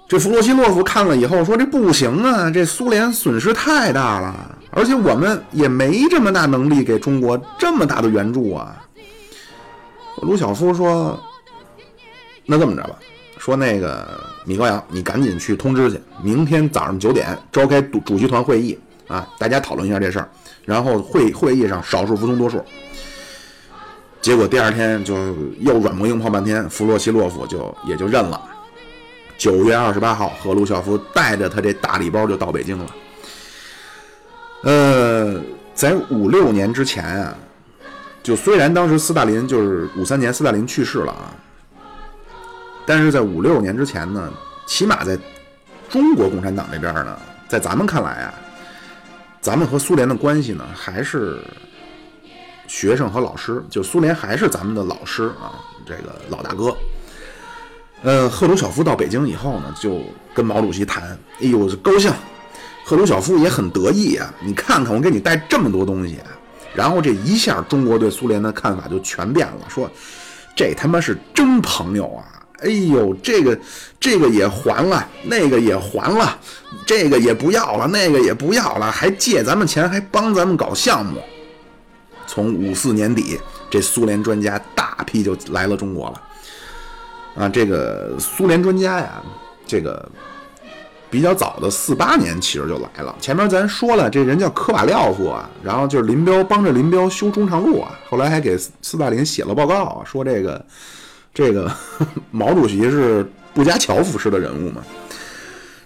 [0.08, 8.84] 这弗洛西洛夫看了以后说：“这不行啊，这苏联损失太大了，而且我们也没这么大能力给中国这么大的援助啊。”
[10.22, 11.20] 卢晓夫说
[12.46, 12.96] ：“那这么着吧，
[13.38, 14.08] 说那个
[14.46, 20.30] 米高扬，你赶紧去通知去，明天早上九点召开主席团会议啊，大家讨论一下这事儿，
[20.66, 22.64] 然后会会议上少数服从多数。”
[24.22, 25.16] 结果第二天就
[25.62, 28.40] 又软磨硬泡半天，弗洛西洛夫就也就认了。
[29.36, 32.86] 九月二十八号，赫鲁晓夫带着他这大礼包就到北京了。
[34.64, 35.42] 呃，
[35.74, 37.36] 在五六年之前啊，
[38.22, 41.34] 就虽然当时斯大林就是五三年斯大林去世了啊，
[42.86, 44.32] 但是在五六年之前呢，
[44.68, 45.18] 起码在
[45.90, 48.34] 中国共产党这边呢，在咱们看来啊，
[49.42, 51.40] 咱们和苏联的关系呢，还是
[52.68, 55.58] 学生和老师，就苏联还是咱们的老师啊，
[55.88, 56.78] 这个老大哥。
[58.04, 60.02] 呃，赫鲁晓夫到北京以后呢，就
[60.36, 62.14] 跟毛主席谈，哎呦，高兴。
[62.92, 66.18] 赫鲁晓夫也很得意啊，你看看我给你带这么多东西，
[66.76, 69.90] 然后这一下中国对苏联的看法就全变了，说
[70.54, 72.44] 这他妈是真朋友啊！
[72.60, 73.58] 哎呦，这个
[73.98, 76.38] 这个也还了，那个也还了，
[76.86, 81.22] 这个也不要了，那个也不要了，还借咱们钱，还帮咱们搞项目。
[82.28, 83.40] 从五四年底，
[83.70, 86.22] 这苏联专家大批就来了中国了。
[87.36, 89.24] 啊，这个苏联专家呀，
[89.66, 90.12] 这个
[91.12, 93.14] 比较早的四八年其实就来了。
[93.20, 100.66] 前面咱说了，这人叫科瓦廖夫啊，然后就是林彪帮着林彪修中长路啊，后来还给斯大林写了报告，说这个
[101.34, 101.70] 这个
[102.32, 104.82] 毛主席是布加乔夫式的人物嘛。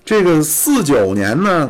[0.06, 1.70] 这个四九年呢。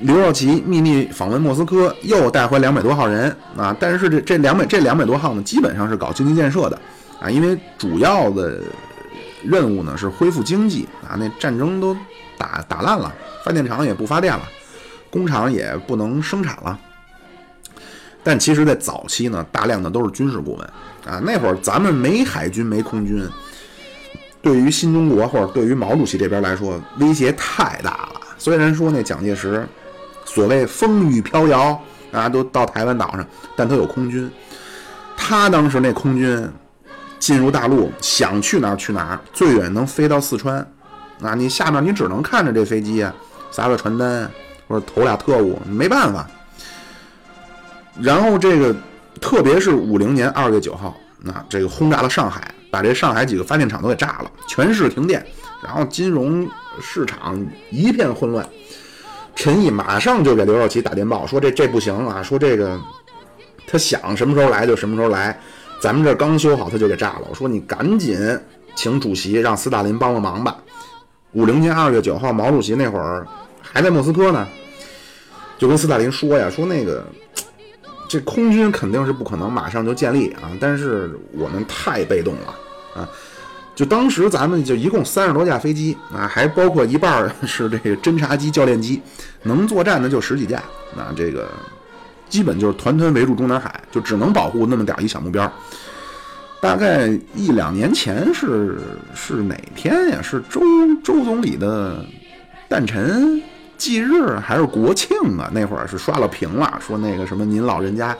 [0.00, 3.74] 刘少奇秘密访问莫斯科，又带回两百多号人啊！
[3.78, 6.76] 但是这这两百这两百多号呢，基本上是搞经济建设的
[7.20, 8.60] 啊，因为主要的
[9.44, 11.14] 任务呢是恢复经济啊。
[11.16, 11.96] 那战争都
[12.38, 13.12] 打打烂了，
[13.44, 14.42] 发电厂也不发电了，
[15.10, 16.78] 工厂也不能生产了。
[18.22, 20.66] 但其实，在早期呢，大量的都是军事顾问
[21.06, 21.20] 啊。
[21.24, 23.28] 那会儿咱们没海军没空军，
[24.40, 28.20] 对于新中国或者对于毛主席这边来说，威胁太大了。
[28.38, 29.66] 虽然说那蒋介石。
[30.26, 31.80] 所谓风雨飘摇
[32.10, 33.24] 啊，都到台湾岛上，
[33.54, 34.28] 但他有空军。
[35.16, 36.50] 他当时那空军
[37.20, 40.66] 进入大陆，想去哪儿去哪儿，最远能飞到四川。
[41.22, 43.14] 啊，你下面你只能看着这飞机啊，
[43.50, 44.30] 撒个传单
[44.66, 46.28] 或者投俩特务，没办法。
[48.00, 48.74] 然后这个，
[49.20, 55.24] 特别是五零年二月九号，那这个轰炸了上海，把这上海几个发电厂都给炸了，全市停电，
[55.62, 56.48] 然后金融
[56.80, 57.40] 市场
[57.70, 58.44] 一片混乱。
[59.36, 62.78] 陈毅马上就给刘少奇打电报，说这这不行啊，说这个
[63.66, 65.38] 他想什么时候来就什么时候来，
[65.80, 67.22] 咱们这刚修好他就给炸了。
[67.28, 68.18] 我说你赶紧
[68.74, 70.56] 请主席让斯大林帮个忙吧。
[71.34, 73.26] 五零年二月九号，毛主席那会儿
[73.60, 74.46] 还在莫斯科呢，
[75.58, 77.04] 就跟斯大林说呀，说那个
[78.08, 82.54] 这空军肯定是不可能马上就建立啊，但是我们太被动了
[82.94, 83.08] 啊。
[83.74, 89.02] 就当时咱们就一共三十多架飞机啊，还包括一半是这个侦察机、教练机，
[89.42, 90.62] 能作战的就十几架。
[90.96, 91.48] 那这个
[92.28, 95.52] 基本就是团团围住中南海，就只能保护那么点一小目标。
[96.64, 98.78] 大概一两年前是
[99.14, 100.22] 是哪天呀？
[100.22, 100.62] 是周
[101.04, 102.02] 周总理的
[102.70, 103.42] 诞辰。
[103.76, 105.50] 忌日还是国庆啊？
[105.52, 108.16] 那会儿是刷了屏了，说那个什么您老人家，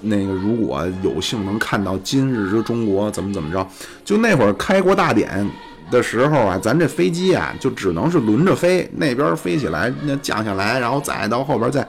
[0.00, 3.64] 那个如果有幸能看到今日之中国，怎么怎么着？
[4.04, 5.48] 就那会儿开国大典
[5.88, 11.86] 的时候啊，咱这飞机啊就只能是轮着飞，那边飞起来，那降下来，然后再到后边再，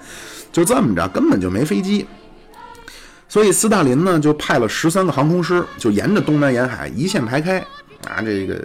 [0.51, 2.05] 就这么着，根本就没飞机。
[3.29, 7.59] 所以斯大林呢就派了十三个航空师，就沿着东南沿海一线排开。
[8.07, 8.55] 啊，这个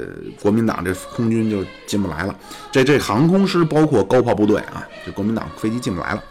[0.40, 2.36] 国民党这空军就进不来了。
[2.70, 6.22] 这这航空师包括高炮部队啊，这国民党飞机进不来了。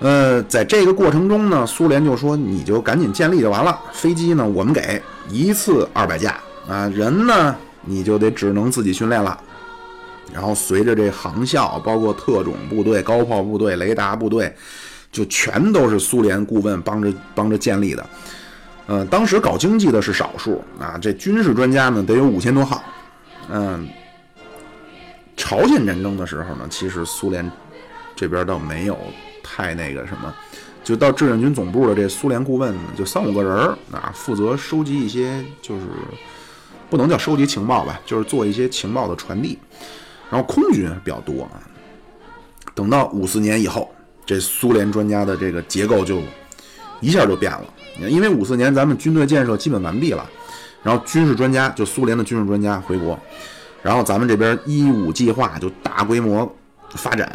[0.00, 5.00] 呃，在这个过程中呢，苏联就说你就赶紧建立就完了，飞机呢我们给
[5.30, 6.38] 一次二百架
[6.68, 9.38] 啊，人呢你就得只能自己训练了。
[10.34, 14.54] 然后随着这航校，包括特种部队、高炮部队、雷达部队，
[15.10, 18.06] 就全都是苏联顾问帮着帮着建立的。
[18.86, 22.82] 呃，当时搞经济的是少数啊，这军事专家呢得有五千多号。
[23.50, 23.88] 嗯，
[25.36, 27.50] 朝鲜战争的时候呢，其实苏联
[28.14, 28.98] 这边倒没有
[29.42, 30.32] 太那个什么，
[30.84, 33.52] 就到志愿军总部的这苏联顾问就三五个人
[33.90, 35.82] 啊，负责收集一些，就是
[36.88, 39.58] 不能叫收集情报吧，就是做一些情报的传递。
[40.30, 41.58] 然后空军比较多啊。
[42.74, 43.92] 等到五四年以后，
[44.26, 46.20] 这苏联专家的这个结构就
[47.00, 47.64] 一下就变了。
[48.10, 50.28] 因为五四年咱们军队建设基本完毕了，
[50.82, 53.18] 然后军事专家就苏联的军事专家回国，
[53.82, 56.54] 然后咱们这边一五计划就大规模
[56.90, 57.26] 发展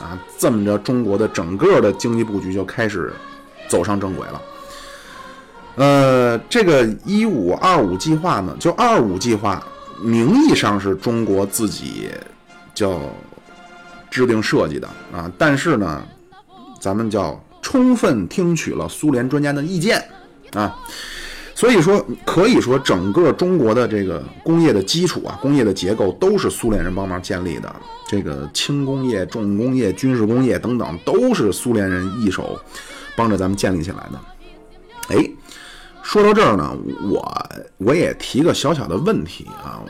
[0.00, 3.12] 啊，这么着中国的整个的经济布局就开始
[3.68, 4.42] 走上正轨了。
[5.74, 9.62] 呃，这个一五二五计划呢，就二五计划
[10.00, 12.08] 名义上是中国自己
[12.74, 12.98] 叫
[14.10, 16.02] 制定设计的啊，但是呢，
[16.86, 17.42] 咱们叫。
[17.62, 20.00] 充分听取了苏联专家的意见，
[20.52, 20.72] 啊，
[21.52, 27.74] 所以说可以说整个中国的这个工业的基础啊，工业的结构都是苏联人帮忙建立的。
[28.06, 32.56] 这个轻工业、重工业、军事工业等等，都是苏联人一手
[33.16, 34.20] 帮着咱们建立起来的。
[35.08, 35.28] 哎，
[36.04, 36.72] 说到这儿呢，
[37.10, 37.46] 我
[37.78, 39.82] 我也提个小小的问题啊，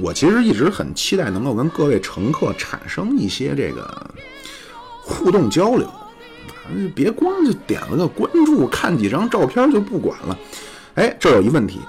[0.00, 4.10] 我其实一直很期待能够跟各位乘客产生一些这个
[5.02, 5.86] 互动交流。
[6.94, 10.38] 别光就点了个关注，看几张照片就不管了。
[10.94, 11.80] 哎，这有一问题，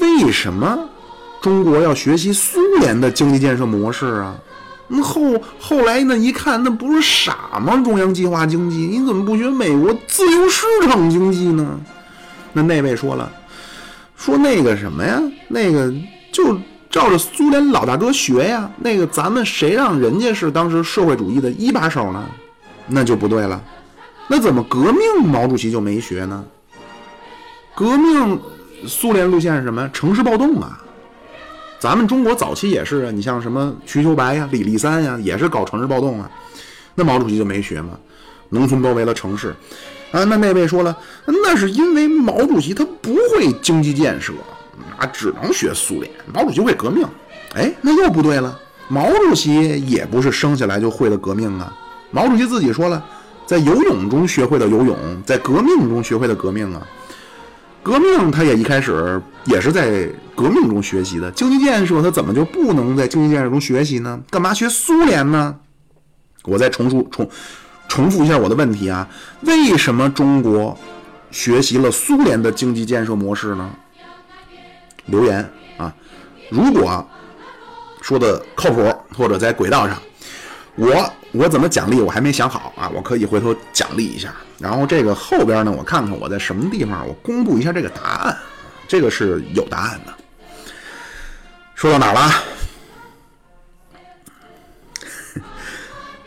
[0.00, 0.78] 为什么
[1.40, 4.36] 中国要学习苏联的经济建设模式啊？
[4.88, 5.22] 那后
[5.58, 6.16] 后来呢？
[6.18, 7.76] 一看那不是傻吗？
[7.82, 11.80] 中央计划经济，你怎么不学美国自由市场经济呢？
[12.52, 13.32] 那那位说了，
[14.16, 15.18] 说那个什么呀？
[15.48, 15.92] 那个
[16.30, 16.58] 就
[16.90, 18.70] 照着苏联老大哥学呀。
[18.76, 22.24] 那个咱们谁让人家是当时社会主义的一把手呢？
[22.86, 23.62] 那就不对了。
[24.28, 26.44] 那怎么革命毛主席就没学呢？
[27.74, 28.40] 革命
[28.86, 29.88] 苏联路线是什么？
[29.92, 30.78] 城市暴动啊！
[31.78, 36.30] 咱们中国早期也是啊，你像什么瞿秋白呀、李立三呀，也是搞城市暴动啊。
[36.94, 37.98] 那毛主席就没学嘛，
[38.50, 39.48] 农村包围了城市
[40.12, 40.22] 啊。
[40.24, 40.96] 那那位说了，
[41.26, 44.32] 那是因为毛主席他不会经济建设，
[44.98, 46.10] 那，只能学苏联。
[46.32, 47.06] 毛主席会革命，
[47.54, 48.58] 哎，那又不对了。
[48.88, 51.74] 毛主席也不是生下来就会了革命啊。
[52.10, 53.02] 毛主席自己说了，
[53.52, 54.96] 在游泳中学会的游泳，
[55.26, 56.88] 在革命中学会的革命啊。
[57.82, 64.18] 革命他也一开始也是在革命中学习的，经济建设他怎么就不能在经济建设中学习呢？
[64.30, 65.54] 干嘛学苏联呢？
[66.44, 67.28] 我再重述重
[67.88, 69.06] 重复一下我的问题啊，
[69.42, 70.74] 为什么中国
[71.30, 73.70] 学习了苏联的经济建设模式呢？
[75.04, 75.46] 留言
[75.76, 75.94] 啊，
[76.48, 77.06] 如果
[78.00, 80.00] 说的靠谱或者在轨道上，
[80.74, 84.34] 我我怎么奖励我还没想好啊，我可以回头奖励一下。
[84.58, 88.36] 然后这个后边呢，我看看我在什么地方，我公布一下这个答案，
[88.88, 90.12] 这个是有答案的。
[91.74, 92.20] 说到哪了？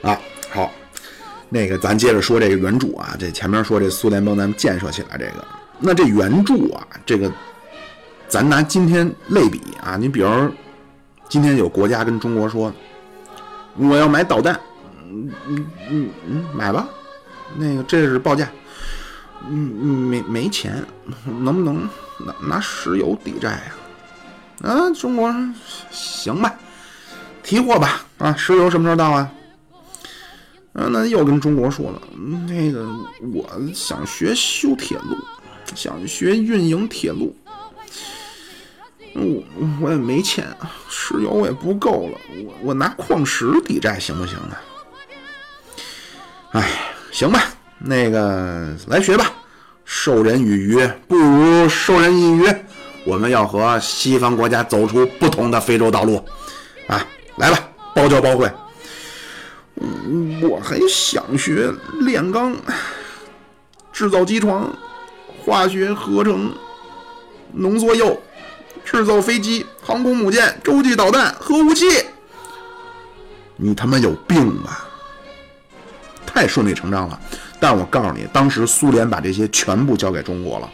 [0.11, 0.19] 啊，
[0.51, 0.71] 好，
[1.49, 5.43] 那个咱接着说这个援助啊，这前面说这苏联帮咱们建设起来这个，
[5.79, 7.31] 那这援助啊，这个
[8.27, 10.51] 咱拿今天类比啊，你比如
[11.29, 12.71] 今天有国家跟中国说，
[13.77, 14.59] 我要买导弹，
[15.09, 16.87] 嗯嗯嗯，买吧。
[17.57, 18.49] 那个这是报价，
[19.47, 20.85] 嗯，没没钱，
[21.25, 21.87] 能不能
[22.19, 23.75] 拿拿石油抵债呀？
[24.63, 25.33] 啊，中国
[25.91, 26.53] 行吧，
[27.43, 29.31] 提货吧，啊，石油什么时候到啊？
[30.73, 32.01] 啊，那又跟中国说了，
[32.47, 32.87] 那个
[33.33, 35.17] 我想学修铁路，
[35.75, 37.35] 想学运营铁路，
[39.15, 39.43] 我
[39.81, 40.45] 我也没钱，
[40.89, 44.61] 石油我也不够了，我我拿矿石抵债行不行啊？
[46.51, 46.91] 哎。
[47.11, 47.45] 行吧，
[47.79, 49.31] 那个来学吧。
[49.85, 52.53] 授人以鱼不如授人以渔。
[53.05, 56.21] 我们要和西方国家走出不同的非洲道路
[56.87, 57.07] 啊！
[57.37, 57.57] 来吧，
[57.93, 58.51] 包教包会。
[60.41, 62.53] 我还想学炼钢、
[63.93, 64.77] 制造机床、
[65.45, 66.53] 化学合成、
[67.53, 68.21] 浓缩铀、
[68.85, 71.85] 制造飞机、航空母舰、洲际导弹、核武器。
[73.57, 74.85] 你他妈有病吧！
[76.25, 77.17] 太顺理成章了，
[77.61, 80.69] 但我告诉你，当时苏联把这些全部交给中国了，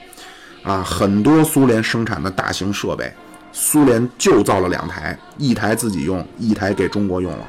[0.63, 3.13] 啊，很多苏联生产的大型设备，
[3.53, 7.47] 苏联就造了两台，一台自己用，一台给中国用了，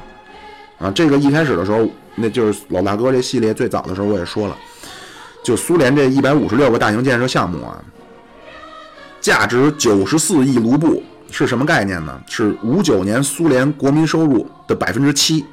[0.77, 4.55] 啊，这个一开始的时候，那就是老大哥这系列最早的时候我也说了，
[5.43, 7.83] 就苏联这一百五十六个大型建设项目啊，
[9.23, 11.01] 价值九十四亿卢布
[11.31, 12.19] 是什么概念呢？
[12.27, 15.45] 是五九年苏联国民收入的百分之七，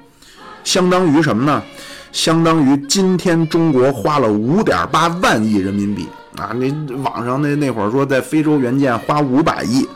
[0.65, 1.63] 相当于什么呢？
[2.11, 6.51] 相当于今天中国花了五点八万亿人民币啊！
[6.53, 9.87] 那网上那那会儿说在非洲援建花五百亿，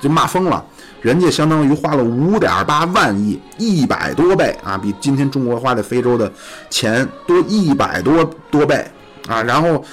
[0.00, 0.64] 就骂疯了。
[1.00, 4.76] 人家相当于花了五点八万亿，一百多倍啊！
[4.76, 6.30] 比今天中国花在非洲的
[6.68, 8.84] 钱多一百多多倍
[9.28, 9.40] 啊！
[9.40, 9.84] 然后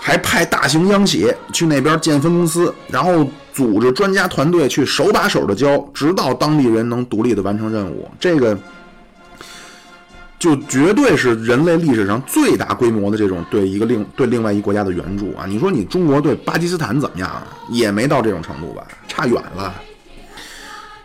[0.00, 8.10] 还派大型央企去那边建分公司，然后组织专家团队去手把手的教，直到当地人能独立的完成任务。
[8.18, 8.58] 这个。
[10.38, 15.44] 就绝对是人类历史上最大规模的这种对一个另对另外一国家的援助啊！
[15.46, 17.30] 你说你中国对巴基斯坦怎么样？
[17.68, 19.74] 也没到这种程度吧，差远了。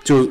[0.05, 0.25] 就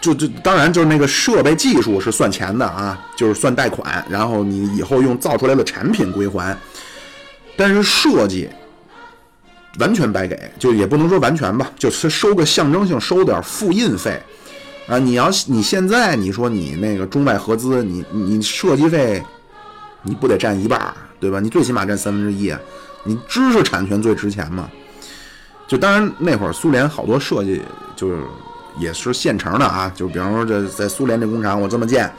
[0.00, 6.58] 就就当然就是那个设备技术是算钱的啊，就是算贷款，然后你以后用造出来的产品归还。
[7.58, 8.48] 但是设计
[9.80, 14.22] 完全白给，就也不能说完全吧，就是收个象征性收点复印费。
[14.86, 19.22] 啊，你要你现在你说你那个中外合资，你你设计费，
[20.02, 21.40] 你不得占一半，对吧？
[21.40, 22.58] 你最起码占三分之一啊！
[23.04, 24.70] 你知识产权最值钱嘛？
[25.66, 27.60] 就当然那会儿苏联好多设计
[27.94, 28.22] 就是
[28.78, 32.10] 也是现成的啊，就比方说这在苏联这工厂我这么建，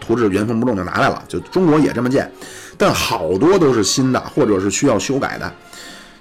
[0.00, 2.30] 图纸原封不动就拿来了，就中国也这么建，
[2.76, 5.52] 但好多都是新的或者是需要修改的，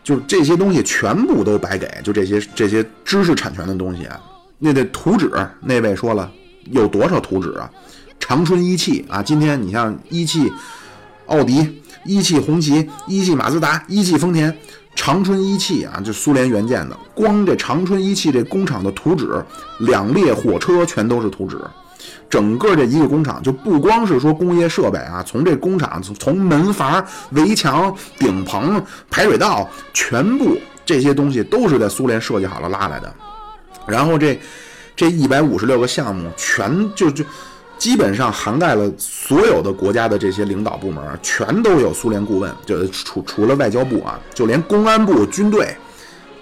[0.04, 4.20] 就这些东西全部都白给，就这些这些知识产权的东西啊。
[4.60, 6.30] 那得图纸，那位说了
[6.72, 7.70] 有多少图纸啊？
[8.20, 10.52] 长春一汽啊，今天你像一汽、
[11.28, 14.54] 奥迪、一汽红旗、一汽马自达、一汽丰田，
[14.94, 19.42] 长春一汽啊，就苏联援建的，光这长春一汽这工厂的图纸，
[19.80, 21.58] 两列火车全都是图纸，
[22.30, 30.56] 整个这一个工厂就不光是说工业设备啊，从这工厂从门房、围墙、顶棚、排水道，全部
[30.86, 33.12] 这些东西都是在苏联设计好了拉来的。
[33.88, 34.40] 然后这
[34.96, 37.26] 这一百五十六个项目全就就
[37.80, 45.76] 基本上涵盖了所有的国家的这些领导部门，全都有苏联顾问，就除除了外交部啊，就连公安部、军队，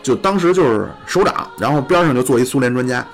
[0.02, 3.06] 就当时就是首长，然后边上就坐一苏联专家，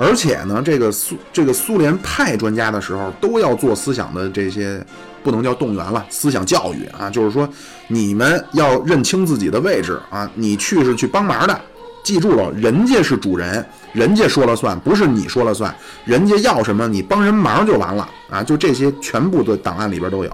[0.00, 4.82] 而且呢，这个苏这个苏联派专家的时候都要做思想的这些，
[5.22, 7.46] 不能叫动员了，思想教育啊，就是说
[7.86, 11.60] 你们要认清自己的位置啊，你去是去帮忙的，
[12.02, 15.74] 记住了，人家是主人，人家说了算，不是你说了算，
[16.06, 20.30] 人家要什么你帮人忙就完了啊，就这些全部的档案里边都有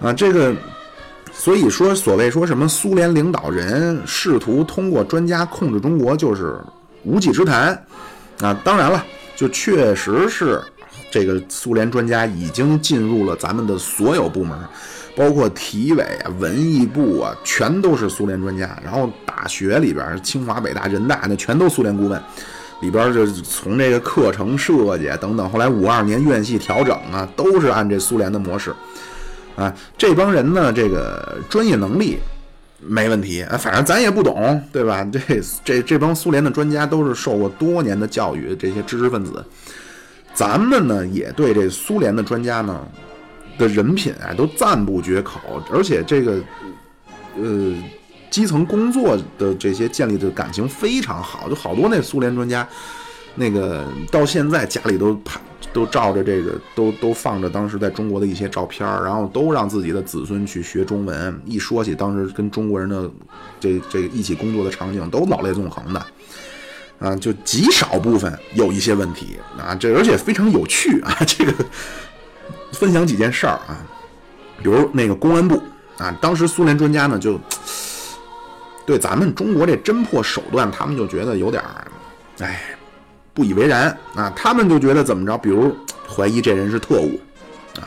[0.00, 0.54] 啊，这个。
[1.38, 6.58] 所以说，所谓说什么苏联领导人试图通过专家控制中国，就是
[7.04, 7.78] 无稽之谈
[8.40, 8.52] 啊！
[8.64, 10.62] 当然了，就确实是
[11.10, 14.58] 这个苏联专家已经进入了咱们的所有部门，
[15.16, 18.78] 包括体委啊、文艺部啊，全都是苏联专家。
[18.84, 22.22] 然后大学里边，清华、北大、人大那全都苏联顾问，
[22.82, 28.74] 里边就从这个课程设计等等，后来五二年院系调整啊，都是按这苏联的模式。
[29.56, 32.18] 啊，这帮人呢，这个专业能力
[32.88, 35.04] 没问题，反正咱也不懂，对吧？
[35.12, 35.20] 这
[35.64, 39.44] 这这帮苏联的专家都是受过多年的教育，这些知识分子，
[40.32, 42.86] 咱们呢也对这苏联的专家呢
[43.58, 46.42] 的人品啊都赞不绝口，而且这个
[47.36, 47.74] 呃
[48.30, 52.68] 基层工作的这些建立的感情非常好，就好多那苏联专家，
[53.36, 55.40] 那个到现在家里都拍。
[55.72, 61.42] 都照着这个，都都放着当时在中国的一些照片然后都让自己的子孙去学中文。
[61.44, 63.10] 一说起当时跟中国人的
[63.60, 66.06] 这这一起工作的场景，都老泪纵横的，
[66.98, 71.14] 啊，就极少部分有一些问题啊，这而且非常有趣啊。
[71.26, 71.52] 这个
[72.72, 73.76] 分享几件事儿啊，
[74.62, 75.60] 比如那个公安部
[75.98, 77.38] 啊，当时苏联专家呢就
[78.86, 81.86] 对咱们中国这侦破手段，他们就觉得有点儿，
[82.38, 82.75] 哎。
[83.36, 85.36] 不以为然啊，他们就觉得怎么着？
[85.36, 85.76] 比如
[86.08, 87.20] 怀疑这人是特务
[87.76, 87.84] 啊，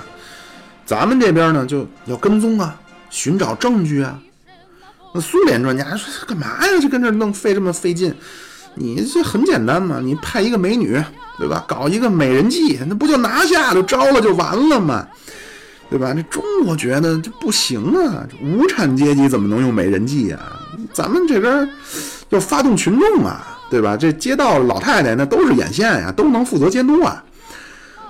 [0.85, 2.79] 咱们这边呢就要跟踪啊，
[3.09, 4.19] 寻找证据啊。
[5.11, 6.79] 那苏联专家说干嘛呀？
[6.79, 8.13] 就跟这弄费这么费劲？
[8.75, 11.03] 你这很简单嘛，你派一个美女，
[11.39, 11.65] 对吧？
[11.67, 15.07] 搞一个美人计，那不就拿下就招了就完了吗？
[15.89, 16.13] 对吧？
[16.13, 20.61] 这中国觉得这不行啊，无产阶级怎么能用美人计啊？
[20.93, 21.67] 咱们这边
[22.29, 23.58] 要发动群众啊。
[23.69, 23.95] 对吧？
[23.95, 27.23] 这街道老太太那都是眼线呀，都能负责监督啊。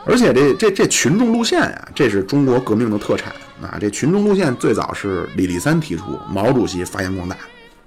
[0.05, 3.77] 而且这这这群众路线呀，这是中国革命的特产啊。
[3.79, 7.35] 这群众路线最早是李立三提出，毛主席发扬光大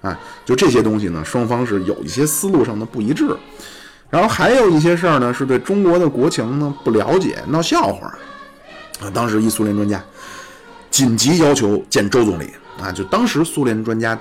[0.03, 0.21] 啊。
[0.45, 3.35] 就这些东西呢，双方是有一些思路上的不一致。
[4.11, 8.07] 然后还有一些事儿呢，是对中国的国情呢不了解，闹笑话
[9.01, 9.11] 啊。
[9.13, 10.05] 当时一苏联专家
[10.91, 14.17] 紧急要求见周总理啊，就当时苏联专家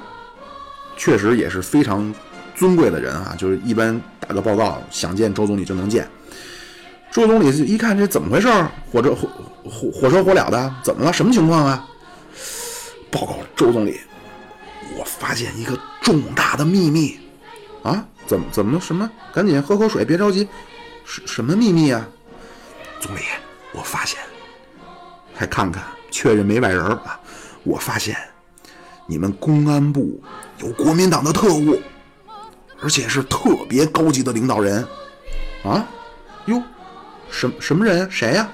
[0.95, 2.11] 确实也是非常。
[2.62, 6.07] 尊贵的人啊，就是一般打个报告，想见周总理就能见。
[7.12, 8.47] 周总理一看这怎么回事
[8.91, 9.28] 火车火
[9.64, 11.12] 火火烧火燎的，怎么了？
[11.12, 11.88] 什么情况啊？
[13.09, 13.99] 报告周总理，
[14.95, 17.20] 我发现一个重大的秘密
[17.82, 18.05] 啊！
[18.28, 19.09] 怎么怎么什么？
[19.34, 20.47] 赶紧喝口水，别着急。
[21.03, 22.07] 什什么秘密啊？
[22.99, 23.22] 总理，
[23.74, 24.20] 我发现，
[25.34, 27.20] 还看看确认没外人啊！
[27.64, 28.16] 我发现
[29.07, 30.22] 你们公安部
[30.59, 31.82] 有国民党的特务。
[32.82, 34.86] 而且是特别高级的领导人，
[35.63, 35.86] 啊，
[36.45, 36.61] 哟，
[37.29, 38.09] 什么什么人？
[38.09, 38.49] 谁呀？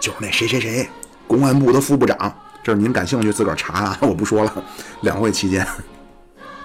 [0.00, 0.88] 就是那谁谁谁，
[1.26, 2.34] 公安部的副部长。
[2.62, 4.64] 这是您感兴趣自个儿查啊， 我不说了。
[5.02, 5.66] 两会期间，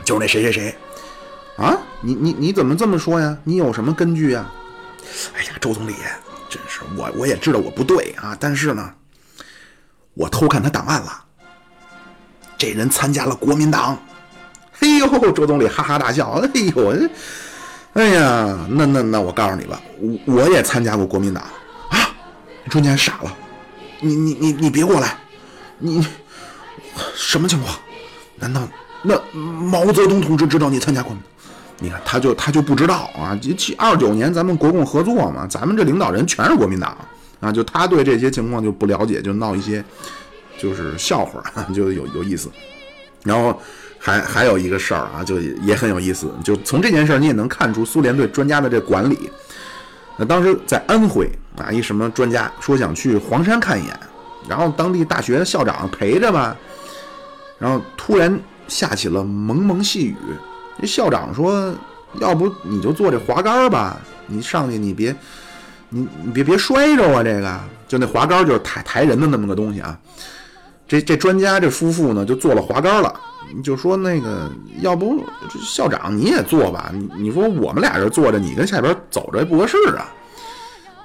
[0.03, 0.75] 就是那谁谁谁，
[1.57, 3.37] 啊，你你你怎么这么说呀？
[3.43, 4.49] 你有什么根据呀？
[5.37, 5.93] 哎呀，周总理，
[6.49, 8.93] 真是我我也知道我不对啊，但是呢，
[10.15, 11.23] 我偷看他档案了，
[12.57, 13.97] 这人参加了国民党。
[14.85, 16.29] 哎呦，周总理哈哈大笑。
[16.31, 16.93] 哎呦，
[17.93, 21.43] 哎呀，那那那我告诉你吧，我我也参加过国民党
[21.89, 22.13] 啊。
[22.69, 23.35] 中间傻了，
[23.99, 25.17] 你你你你别过来，
[25.79, 26.05] 你
[27.15, 27.75] 什么情况？
[28.35, 28.61] 难道
[29.01, 31.21] 那毛泽东同志知道你参加过吗？
[31.79, 33.35] 你看他就他就不知道啊。
[33.57, 36.95] 七二九年咱们国共合作嘛，咱们这领导人全是国民党
[37.39, 39.83] 啊，就他对这些情况就不了解，就闹一些
[40.59, 42.51] 就是笑话， 就有有意思，
[43.23, 43.59] 然后。
[44.05, 46.31] 还还有一个事儿啊，就也很有意思。
[46.43, 49.31] 就从这件事儿，你也能看出苏联对专家的这管理。
[50.15, 51.27] 那当时在安徽
[51.57, 53.99] 啊，一什么专家说想去黄山看一眼，
[54.47, 56.55] 然后当地大学的校长陪着吧，
[57.57, 60.15] 然后突然下起了蒙蒙细雨。
[60.79, 61.73] 这校长说
[62.21, 65.15] ：“要不你就坐这滑竿吧，你上去你别，
[65.89, 67.23] 你你别别摔着啊！
[67.23, 69.97] 这个就那滑竿就是抬抬人的那么个东西啊。
[70.87, 73.13] 这这专家这夫妇呢就坐了滑竿了。”
[73.63, 74.49] 就说那个，
[74.81, 75.23] 要不
[75.63, 76.91] 校长你也坐吧？
[76.91, 80.11] 你你说我们俩人坐着，你跟下边走着不合适啊。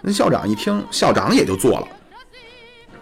[0.01, 1.87] 那校长一听，校长也就坐了。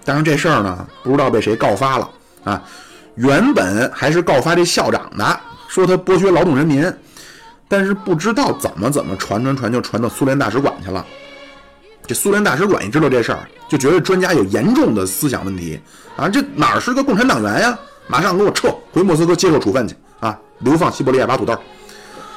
[0.04, 2.10] 但是这事儿呢，不知道被谁告发了
[2.44, 2.62] 啊。
[3.14, 6.92] 原本还是告发这校长的，说他剥削劳动人民，
[7.68, 11.06] 但是不知道怎么怎么传传传就传到苏联大使馆去了。
[12.08, 15.78] 这苏联大使馆一知道这事儿，就觉得专家有严重的思想问题
[16.16, 16.26] 啊！
[16.26, 17.78] 这哪是个共产党员呀？
[18.06, 20.38] 马上给我撤回莫斯科接受处分去啊！
[20.60, 21.54] 流放西伯利亚挖土豆。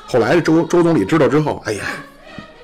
[0.05, 1.85] 后来这周周总理知道之后，哎呀，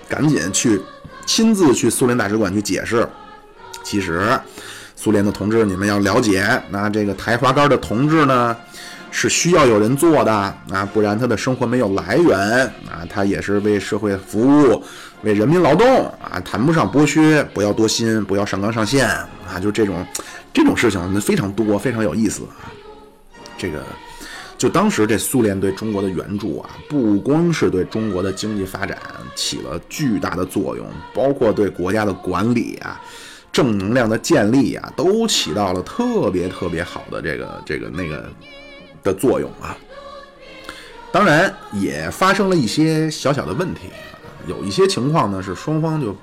[0.10, 0.82] 赶紧去
[1.26, 3.08] 亲自去苏联大使馆去解释。
[3.84, 4.38] 其实，
[4.98, 8.58] 苏联的同志，你们要了解，那这个抬滑杆的同志呢？
[9.10, 12.38] 是需要有人做的啊，不然他的生活没有来源
[12.88, 14.84] 啊，他也是为社会服务，
[15.24, 20.06] 为人民劳动啊，谈不上剥削，不要多心，不要上纲上线啊，就这种
[20.54, 22.70] 这种事情非常多，非常有意思啊。
[23.58, 23.82] 这个
[24.58, 28.98] 就当时这苏联对中国的援助啊，不光是对中国的经济发展
[29.36, 33.02] 起了巨大的作用，包括对国家的管理啊、
[33.52, 38.30] 正能量的建立啊，都起到了特别特别好的这个这个那个。
[39.08, 39.76] 的作用啊，
[41.12, 43.90] 当然也发生了一些小小的问题，
[44.46, 46.14] 有一些情况呢是双方就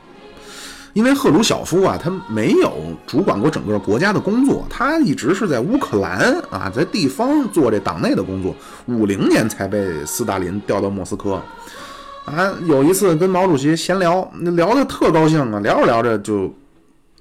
[0.92, 2.72] 因为赫鲁晓夫啊，他没有
[3.06, 8.54] 主管过整个国家的工作，他一直是在乌克兰啊，在地方做这党内的工作，
[8.86, 11.42] 五零年才被斯大林调到莫斯科
[12.26, 12.54] 啊。
[12.66, 16.54] 有一次跟毛主席闲聊，聊的特高兴啊，聊着聊着就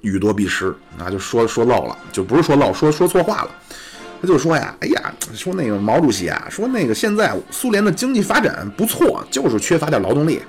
[0.01, 3.49] 语多必失啊，就说说漏了，就不是说漏，说说错话了。
[4.23, 10.41] 他就说呀，哎呀，说那个毛主席啊，说那个现在苏联的经济发展不错，就是缺乏点劳动力。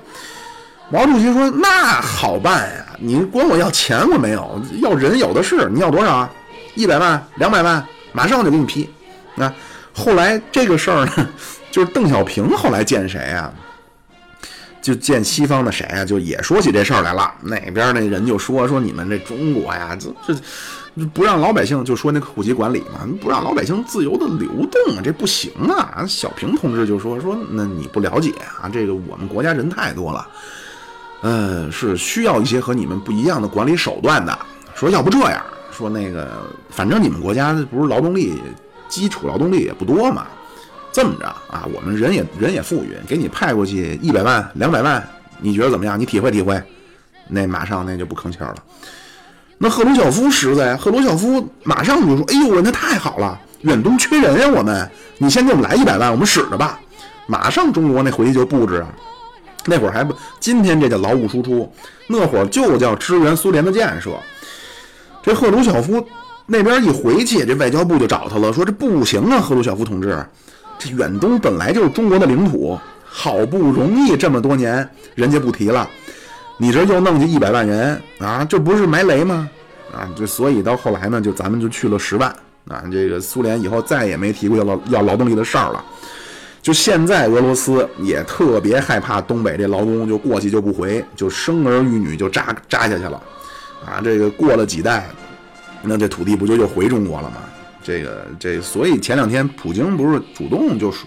[0.91, 5.69] 毛主席说：“那好办呀，你管我要钱我没有，要人有的是。
[5.71, 6.31] 你要多少啊？
[6.77, 8.89] 一百万、两百万，马上就给你批。”
[9.35, 9.53] 那
[9.93, 11.29] 后来这个事儿呢，
[11.73, 13.53] 就是邓小平后来见谁啊？
[14.81, 16.05] 就见西方的谁啊？
[16.05, 17.35] 就也说起这事儿来了。
[17.43, 20.41] 那边那人就说说你们这中国呀，这这。
[21.13, 26.05] 不让老百姓就说那户籍管理嘛，不让老百姓自由的流动，这不行啊！
[26.07, 30.29] 小平同志就说说，那你不了解啊，这个我们国家人太多了，
[31.23, 34.39] 嗯，是需要一些和你们不一样的管理手段的。
[34.77, 36.31] 说要不这样，说那个
[36.71, 38.41] 反正你们国家不是劳动力
[38.89, 40.29] 基础劳动力也不多嘛，
[40.93, 45.05] 这么着啊，我们人也人也富裕，给你派过去一百万两百万，
[45.41, 45.99] 你觉得怎么样？
[45.99, 46.63] 你体会体会，
[47.27, 48.57] 那马上那就不吭气儿了。
[49.59, 56.79] 那赫鲁晓夫实在，赫鲁晓夫马上就说：“哎呦，那太好了，远东缺人呀，我们，你先给我们来一百万，我们使着吧。”
[57.27, 58.89] 马上中国那回去就布置啊，
[59.65, 61.73] 那会儿还不，今天这叫劳务输出，
[62.09, 64.11] 那会儿就叫支援苏联的建设。
[65.23, 66.07] 这赫鲁晓夫
[66.45, 70.23] 那边一回去，这外交部就找他了，说：“这不行啊，赫鲁晓夫同志，
[70.79, 75.89] 这远东本来就是中国的领土，好不容易这么多年，人家不提了。”
[76.57, 79.49] 你这又弄去一百万人啊，这不是埋雷吗？
[79.93, 82.29] 啊，就所以到后来呢，就咱们就去了十万
[82.69, 82.83] 啊。
[82.91, 85.85] 这个苏联以后再也没提过要劳要劳动力的事儿了。
[86.63, 93.21] 就现在俄罗斯也特别害怕东北这劳工就过去就不回，就生儿育女就扎扎下去了。
[93.85, 95.09] 啊，这个过了几代，
[95.83, 97.37] 那这土地不就又回中国了吗？
[97.83, 101.07] 这个这所以前两天普京不是主动就说。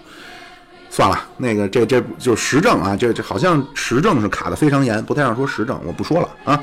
[0.90, 6.60] 算了，那个这这就实政啊，这这好像实政是卡的非常严，不太让说实政，我不说了啊。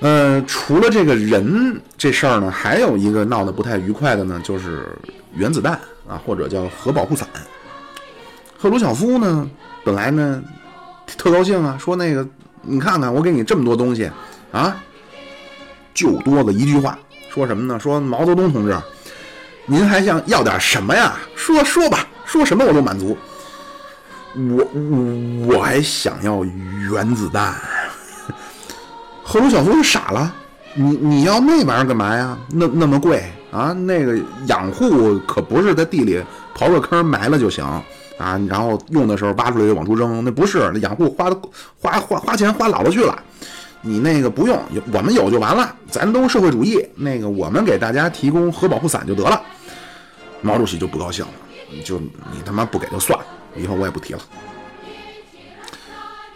[0.00, 4.86] 呃，除了这个人这事儿呢，还有一个闹得不太愉快的呢，就是
[5.34, 5.74] 原子弹
[6.08, 7.28] 啊，或者叫核保护伞。
[8.58, 9.48] 赫鲁晓夫呢，
[9.84, 10.42] 本来呢
[11.16, 12.26] 特高兴啊，说那个
[12.62, 14.10] 你看看我给你这么多东西
[14.52, 14.76] 啊，
[15.92, 16.98] 就多了一句话，
[17.30, 17.78] 说什么呢？
[17.78, 18.76] 说毛泽东同志，
[19.66, 21.16] 您还想要点什么呀？
[21.36, 22.06] 说说吧。
[22.24, 23.16] 说什么我都满足，
[24.34, 27.54] 我我我还想要原子弹。
[29.22, 30.34] 赫鲁晓夫傻了，
[30.74, 32.36] 你你要那玩意儿干嘛呀？
[32.50, 33.72] 那那么贵啊？
[33.72, 36.22] 那个养护可不是在地里
[36.56, 37.64] 刨个坑埋了就行
[38.18, 41.36] 啊，然后用的时候挖出来就往出扔，那不是那养护花的
[41.80, 43.16] 花花花钱花老了去了。
[43.80, 44.58] 你那个不用，
[44.92, 49.40] 我们有就完了，咱都社会主义，那个我们给大家提供核保护伞就得了。
[50.40, 51.32] 毛主席就不高兴了。
[51.82, 53.24] 就你他妈不给就算了，
[53.56, 54.20] 以后我也不提了。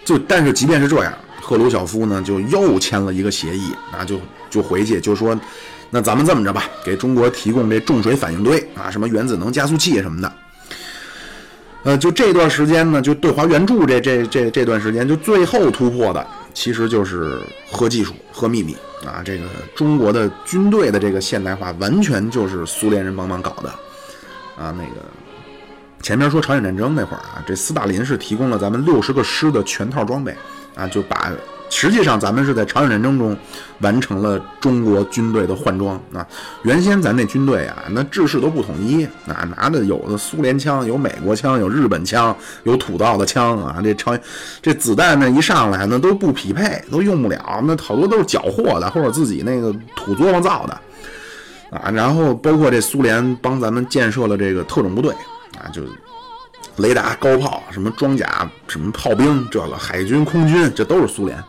[0.05, 1.13] 就但是即便是这样，
[1.43, 4.19] 赫鲁晓夫呢就又签了一个协议，那就
[4.49, 5.39] 就回去就说，
[5.91, 10.33] 那咱们这么着吧，给中国提供这重水反应堆啊，什么原子能加速器什么的。
[11.83, 18.75] 呃，就这段时间呢，就对华援助这这这这段时间，就最后突破的其实就是核技术、核秘密
[19.05, 19.23] 啊。
[19.23, 23.69] 这个中国的军队的这个现代化，完全就是苏联人帮忙搞的
[24.57, 25.05] 啊，那个。
[26.01, 30.35] 前面说朝鲜战争那会儿啊，这斯大林是提供了咱们六十个师的全套装备，
[30.75, 31.31] 啊，就把
[31.71, 33.37] 实际上咱们是在朝鲜战争中
[33.81, 36.27] 完成了中国军队的换装啊。
[36.63, 43.81] 原先咱那军队啊，那制式都不统一啊，拿的有的苏联枪，有美国枪，有日本枪，有土造的枪啊。
[43.85, 44.17] 这朝
[44.63, 51.91] 这子弹呢一上来那都不匹配，都用不了，那好多都是缴获的或者自己那个土作坊造的啊。
[51.91, 55.13] 然后包括这苏联帮咱们建设了这个特种部队
[55.59, 55.83] 啊，就。
[56.77, 61.43] 雷达、高炮、什么装甲、什么炮兵，这个海军、空军，这都是苏联。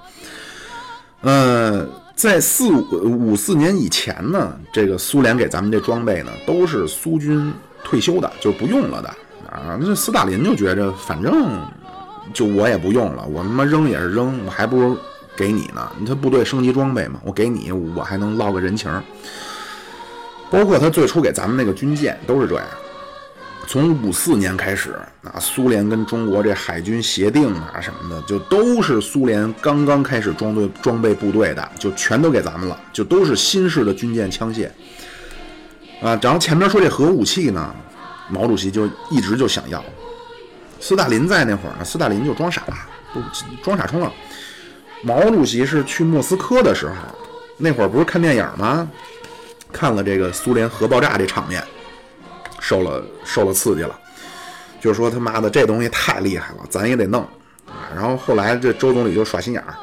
[1.21, 7.53] 呃，在四五五四年以前呢，这个苏联给咱们这装备呢，都是苏军
[7.83, 9.09] 退休的，就不用了的
[9.51, 9.77] 啊。
[9.79, 11.59] 那斯大林就觉着，反正
[12.33, 14.97] 就我也不用了，我他妈扔也是扔，我还不如
[15.37, 15.91] 给你呢。
[16.07, 18.91] 他部队升级装备嘛，我给你，我还能落个人情。
[20.49, 22.65] 包括他最初给咱们那个军舰，都是这样。
[23.71, 34.69] 从五四年开始，啊，苏联跟中国这海军协定啊什么的，就都是苏联刚刚开始装队装备部队的，就全都给咱们了，就都是新式的军舰枪械，
[36.01, 37.71] 啊，然后前面说这核武器呢，
[38.27, 39.85] 毛主席就一直就想要。
[40.79, 42.63] 斯大林在那会儿呢，斯大林就装傻，
[43.13, 43.21] 不
[43.61, 44.11] 装傻充愣。
[45.03, 46.95] 毛主席是去莫斯科的时候，
[47.55, 48.89] 那会儿不是看电影吗？
[49.71, 51.63] 看了这个苏联核爆炸这场面。
[52.69, 53.99] 受了受了刺激了，
[54.79, 57.23] 就是说他妈的这东西太厉害了，咱也得弄
[57.65, 57.89] 啊。
[57.95, 59.73] 然后后来这周总理就耍心眼儿，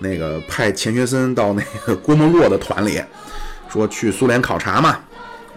[0.00, 3.00] 那个派钱学森到那个郭沫若的团里，
[3.68, 4.98] 说去苏联考察嘛。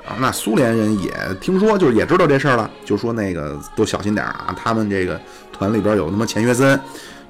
[0.06, 4.54] 啊，那苏联人也听说，就是也知道这事儿了，就说那个都小心点儿啊。
[4.56, 5.20] 他们这个
[5.52, 6.80] 团里边有他妈钱学森，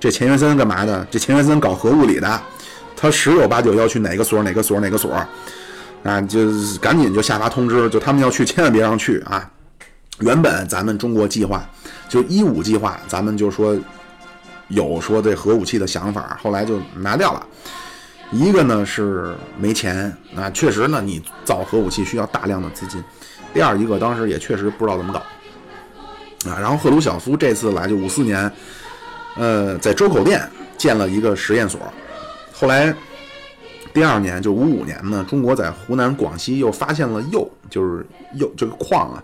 [0.01, 1.07] 这钱学森干嘛的？
[1.09, 2.41] 这钱学森搞核物理的，
[2.93, 5.25] 他十有八九要去哪个所哪个所哪个所。
[6.03, 6.39] 啊，就
[6.81, 9.49] 赶紧就下发通知，就他们要去，千万别让去啊！
[10.19, 11.65] 原本咱们中国计划
[12.09, 13.73] 就一五计划，咱们就说
[14.67, 17.47] 有说这核武器的想法，后来就拿掉了。
[18.31, 23.01] 一个呢是没钱啊，确实呢你造核武器需要大量的资金。
[23.53, 25.19] 第二一个当时也确实不知道怎么搞
[26.51, 26.59] 啊。
[26.59, 28.51] 然后赫鲁晓夫这次来就五四年，
[29.37, 30.45] 呃，在周口店
[30.77, 31.79] 建了一个实验所，
[32.53, 32.93] 后来。
[33.93, 38.05] 第二年就五五年呢，中国在湖南、广西又发现了铀，就是
[38.37, 39.23] 铀这个矿啊。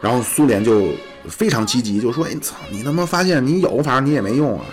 [0.00, 0.88] 然后苏联就
[1.28, 4.64] 非常积极，就说：“哎操，你他妈发现你有，反正你也没用啊。”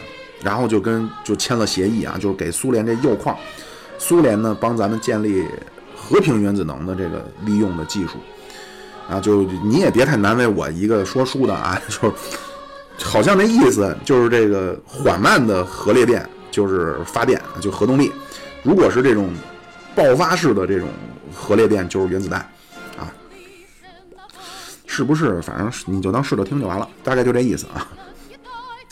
[0.44, 3.38] 然后就跟就签了协议啊，就是给苏联这铀矿，
[3.98, 5.46] 苏联呢帮咱们建立
[5.96, 8.14] 和平原子能的这个利用的技术
[9.10, 9.20] 啊。
[9.20, 18.12] 就你也别太难为我一个说书的啊， 就是好像那意思就是这个缓慢的核裂变就是发电，就核动力。
[18.64, 19.30] 如果是这种
[19.96, 20.88] 爆发式的这种
[21.34, 22.40] 核裂变，就是原子弹，
[22.98, 23.12] 啊，
[24.86, 25.42] 是不是？
[25.42, 27.88] 反正你就当试着听就完了，大概就这意思啊。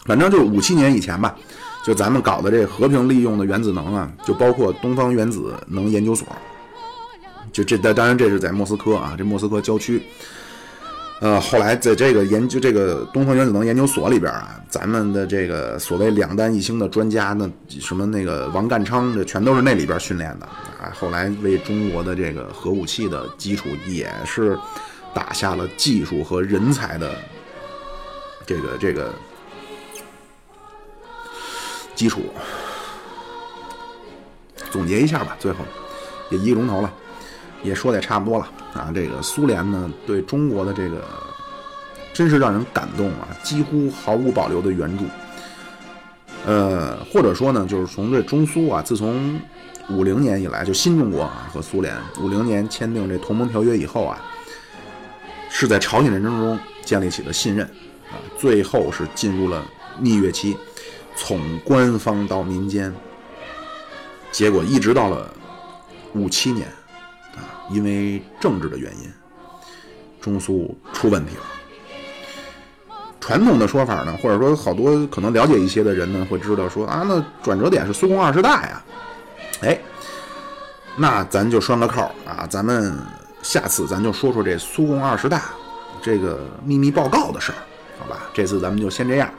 [0.05, 1.36] 反正就是五七年以前吧，
[1.84, 6.28] 就咱们搞的这和平利用的原子能啊，就包括东方原子能研究所，
[7.51, 10.01] 就这当然这是在莫斯科啊，这莫斯科郊区。
[11.21, 20.93] 呃，后来在这个研究这个东方原子能研究所里边啊，咱们的这个所谓两弹一星的专家，那什么那个王干昌，这全都是那里边训练的啊。
[20.97, 24.58] 后来为中国的这个核武器的基础，也是
[25.13, 27.13] 打下了技术和人才的
[28.46, 29.13] 这个这个
[31.96, 32.21] 基础。
[34.71, 35.66] 总结一下吧，最后
[36.29, 36.93] 也一个钟头了。
[37.62, 38.91] 也说的也差不多了啊！
[38.93, 41.04] 这个苏联呢，对中国的这个
[42.13, 45.05] 真是让人感动啊，几乎毫无保留的援助。
[46.46, 49.39] 呃，或者说呢，就是从这中苏啊，自从
[49.89, 54.24] 五零年以来，就新中国啊和苏联五零年签订这同盟条约以后啊，
[55.50, 57.66] 是在朝鲜战争中建立起的信任
[58.09, 59.66] 啊，最后是进入了
[60.00, 60.55] 蜜月期，
[61.16, 62.93] 从官方到民间，
[64.32, 65.33] 结果一直到了
[66.13, 66.67] 五七年。
[67.70, 69.12] 因为政治的原因，
[70.20, 71.43] 中苏出问题了。
[73.20, 78.83] 传统的说法呢，或者说好多可能了解一些的人呢，会知道说啊，那转折点是苏共二十大呀。
[79.62, 79.79] 哎，
[80.96, 82.97] 那咱就拴个扣啊，咱们
[83.43, 85.51] 下次咱就说说这苏共二十大
[86.01, 87.59] 这个秘密报告的事儿，
[88.00, 88.21] 好吧？
[88.33, 89.29] 这次咱们就先这样，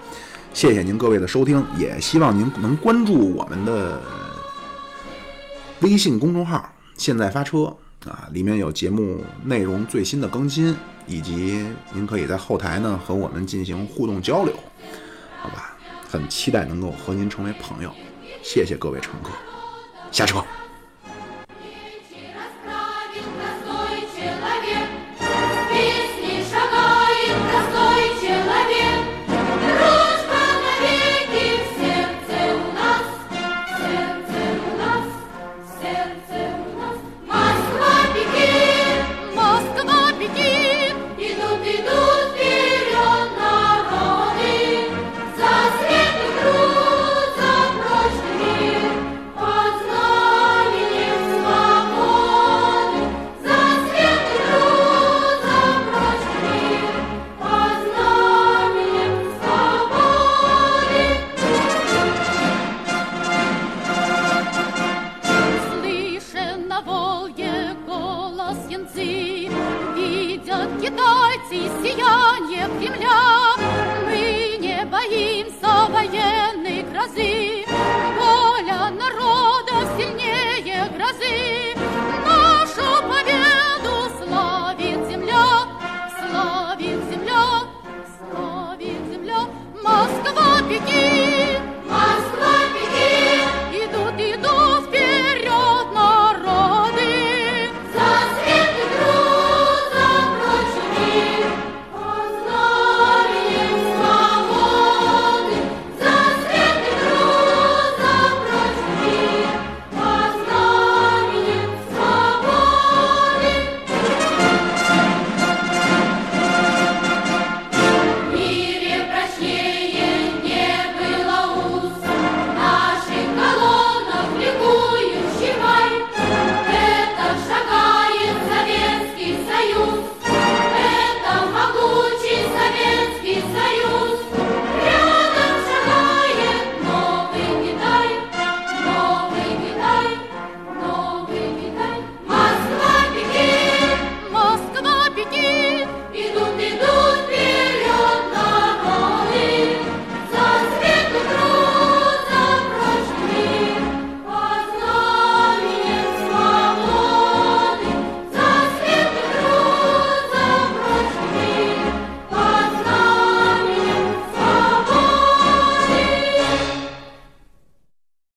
[0.52, 4.00] 谢谢您各位的收听，也希望您能关注我们的
[5.80, 7.76] 微信公众号“现在发车”。
[8.06, 10.74] 啊，里面有节目内容最新的更新，
[11.06, 14.54] 以及您可以在后台呢和我们进行互动交流，
[15.42, 15.76] 好吧？
[16.08, 17.92] 很期待能够和您成为朋友，
[18.42, 19.30] 谢谢各位乘客，
[20.10, 20.44] 下车。